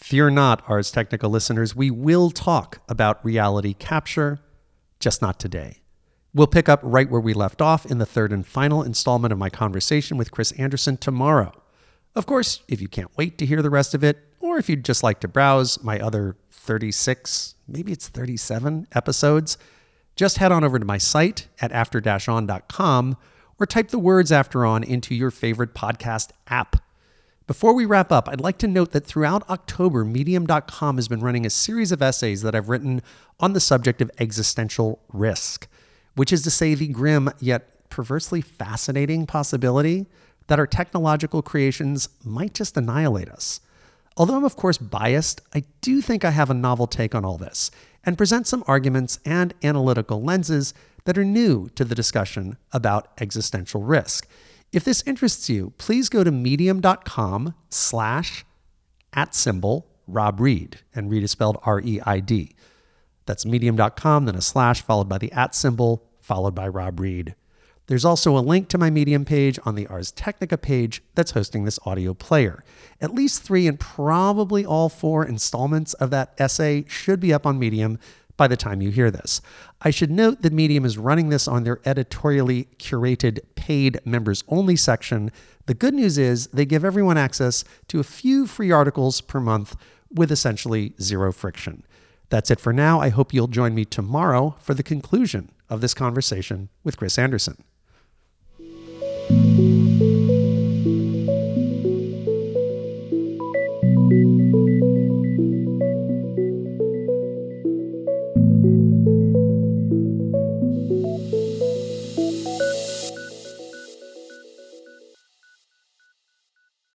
Fear 0.06 0.30
not, 0.30 0.62
Ars 0.68 0.92
Technica 0.92 1.28
listeners. 1.28 1.76
We 1.76 1.90
will 1.90 2.30
talk 2.30 2.78
about 2.88 3.26
reality 3.26 3.74
capture, 3.74 4.40
just 5.00 5.20
not 5.20 5.40
today. 5.40 5.82
We'll 6.32 6.46
pick 6.46 6.70
up 6.70 6.80
right 6.84 7.10
where 7.10 7.20
we 7.20 7.34
left 7.34 7.60
off 7.60 7.88
in 7.88 7.98
the 7.98 8.06
third 8.06 8.32
and 8.32 8.46
final 8.46 8.84
installment 8.84 9.32
of 9.32 9.40
my 9.40 9.50
conversation 9.50 10.16
with 10.16 10.30
Chris 10.30 10.52
Anderson 10.60 10.98
tomorrow. 10.98 11.52
Of 12.14 12.28
course, 12.28 12.62
if 12.68 12.84
you 12.84 12.88
can't 12.88 13.18
wait 13.18 13.40
to 13.40 13.48
hear 13.48 13.64
the 13.64 13.72
rest 13.72 13.96
of 13.96 14.04
it, 14.04 14.20
or 14.40 14.60
if 14.60 14.70
you'd 14.70 14.86
just 14.86 15.02
like 15.02 15.22
to 15.22 15.28
browse 15.28 15.84
my 15.84 16.00
other 16.00 16.36
36, 16.52 17.56
maybe 17.68 17.92
it's 17.92 18.08
37 18.08 18.86
episodes, 18.92 19.58
just 20.16 20.38
head 20.38 20.52
on 20.52 20.64
over 20.64 20.78
to 20.78 20.86
my 20.86 21.00
site 21.00 21.48
at 21.60 21.72
after-on.com 21.72 23.18
or 23.58 23.66
type 23.66 23.88
the 23.88 23.98
words 23.98 24.32
after 24.32 24.68
on 24.68 24.84
into 24.84 25.16
your 25.16 25.32
favorite 25.32 25.74
podcast 25.74 26.30
app. 26.48 26.85
Before 27.48 27.76
we 27.76 27.86
wrap 27.86 28.12
up, 28.12 28.28
I'd 28.28 28.42
like 28.42 28.58
to 28.60 28.68
note 28.68 28.92
that 28.94 29.06
throughout 29.06 29.48
October, 29.52 30.04
Medium.com 30.04 30.96
has 30.96 31.08
been 31.08 31.20
running 31.20 31.46
a 31.46 31.52
series 31.52 31.92
of 31.92 32.02
essays 32.02 32.42
that 32.42 32.56
I've 32.56 32.70
written 32.70 33.04
on 33.40 33.54
the 33.54 33.60
subject 33.60 34.02
of 34.02 34.10
existential 34.18 35.00
risk, 35.14 35.68
which 36.16 36.34
is 36.34 36.42
to 36.42 36.50
say, 36.50 36.74
the 36.74 36.88
grim 36.88 37.30
yet 37.40 37.88
perversely 37.92 38.42
fascinating 38.42 39.28
possibility 39.28 40.08
that 40.48 40.58
our 40.58 40.66
technological 40.66 41.44
creations 41.44 42.10
might 42.24 42.56
just 42.56 42.78
annihilate 42.78 43.30
us. 43.30 43.60
Although 44.18 44.38
I'm, 44.38 44.44
of 44.44 44.56
course, 44.56 44.80
biased, 44.80 45.42
I 45.54 45.66
do 45.82 46.02
think 46.02 46.26
I 46.26 46.32
have 46.32 46.50
a 46.50 46.56
novel 46.56 46.88
take 46.88 47.14
on 47.14 47.26
all 47.26 47.38
this 47.38 47.70
and 48.04 48.18
present 48.18 48.48
some 48.48 48.64
arguments 48.66 49.20
and 49.24 49.54
analytical 49.62 50.20
lenses 50.20 50.74
that 51.04 51.18
are 51.18 51.24
new 51.24 51.70
to 51.76 51.86
the 51.86 51.94
discussion 51.94 52.58
about 52.72 53.10
existential 53.20 53.84
risk. 53.84 54.28
If 54.76 54.84
this 54.84 55.04
interests 55.08 55.50
you, 55.50 55.72
please 55.78 56.10
go 56.10 56.22
to 56.22 56.32
medium.com 56.32 57.54
slash 57.70 58.44
at 59.14 59.34
symbol 59.34 59.88
Rob 60.06 60.42
Reid, 60.42 60.82
and 60.94 61.10
Reid 61.10 61.24
is 61.24 61.32
spelled 61.32 61.58
R 61.64 61.80
E 61.80 62.02
I 62.06 62.20
D. 62.20 62.52
That's 63.26 63.46
medium.com, 63.46 64.26
then 64.26 64.36
a 64.36 64.42
slash 64.42 64.82
followed 64.82 65.08
by 65.08 65.18
the 65.18 65.32
at 65.32 65.56
symbol, 65.56 66.04
followed 66.20 66.56
by 66.56 66.68
Rob 66.68 67.00
Reid. 67.00 67.36
There's 67.88 68.04
also 68.04 68.38
a 68.38 68.40
link 68.40 68.68
to 68.68 68.78
my 68.78 68.90
Medium 68.90 69.24
page 69.24 69.58
on 69.64 69.76
the 69.76 69.88
Ars 69.88 70.12
Technica 70.12 70.58
page 70.58 71.02
that's 71.14 71.32
hosting 71.32 71.64
this 71.64 71.80
audio 71.86 72.14
player. 72.14 72.62
At 73.00 73.16
least 73.16 73.44
three 73.44 73.68
and 73.68 73.80
probably 73.80 74.66
all 74.66 74.90
four 74.90 75.24
installments 75.26 75.94
of 75.94 76.10
that 76.10 76.34
essay 76.38 76.84
should 76.90 77.22
be 77.22 77.34
up 77.34 77.46
on 77.46 77.58
Medium 77.58 77.98
by 78.38 78.48
the 78.48 78.58
time 78.58 78.82
you 78.82 78.90
hear 78.92 79.12
this. 79.12 79.42
I 79.82 79.90
should 79.90 80.12
note 80.12 80.42
that 80.42 80.54
Medium 80.54 80.86
is 80.86 80.98
running 80.98 81.30
this 81.30 81.48
on 81.48 81.64
their 81.64 81.80
editorially 81.86 82.68
curated 82.78 83.40
paid 83.56 84.00
members 84.06 84.44
only 84.48 84.76
section. 84.76 85.32
The 85.66 85.74
good 85.74 85.94
news 85.94 86.18
is 86.18 86.48
they 86.48 86.66
give 86.66 86.86
everyone 86.86 87.18
access 87.18 87.64
to 87.88 88.00
a 88.00 88.04
few 88.04 88.46
free 88.48 88.72
articles 88.72 89.22
per 89.22 89.40
month 89.40 89.76
with 90.14 90.32
essentially 90.32 90.94
zero 91.02 91.32
friction. 91.32 91.86
That's 92.30 92.52
it 92.52 92.60
for 92.60 92.74
now. 92.74 93.00
I 93.00 93.10
hope 93.10 93.34
you'll 93.34 93.48
join 93.48 93.76
me 93.76 93.86
tomorrow 93.86 94.56
for 94.60 94.74
the 94.74 94.84
conclusion 94.84 95.52
of 95.70 95.82
this 95.82 95.94
conversation 95.94 96.70
with 96.84 96.98
Chris 96.98 97.18
Anderson. 97.18 97.64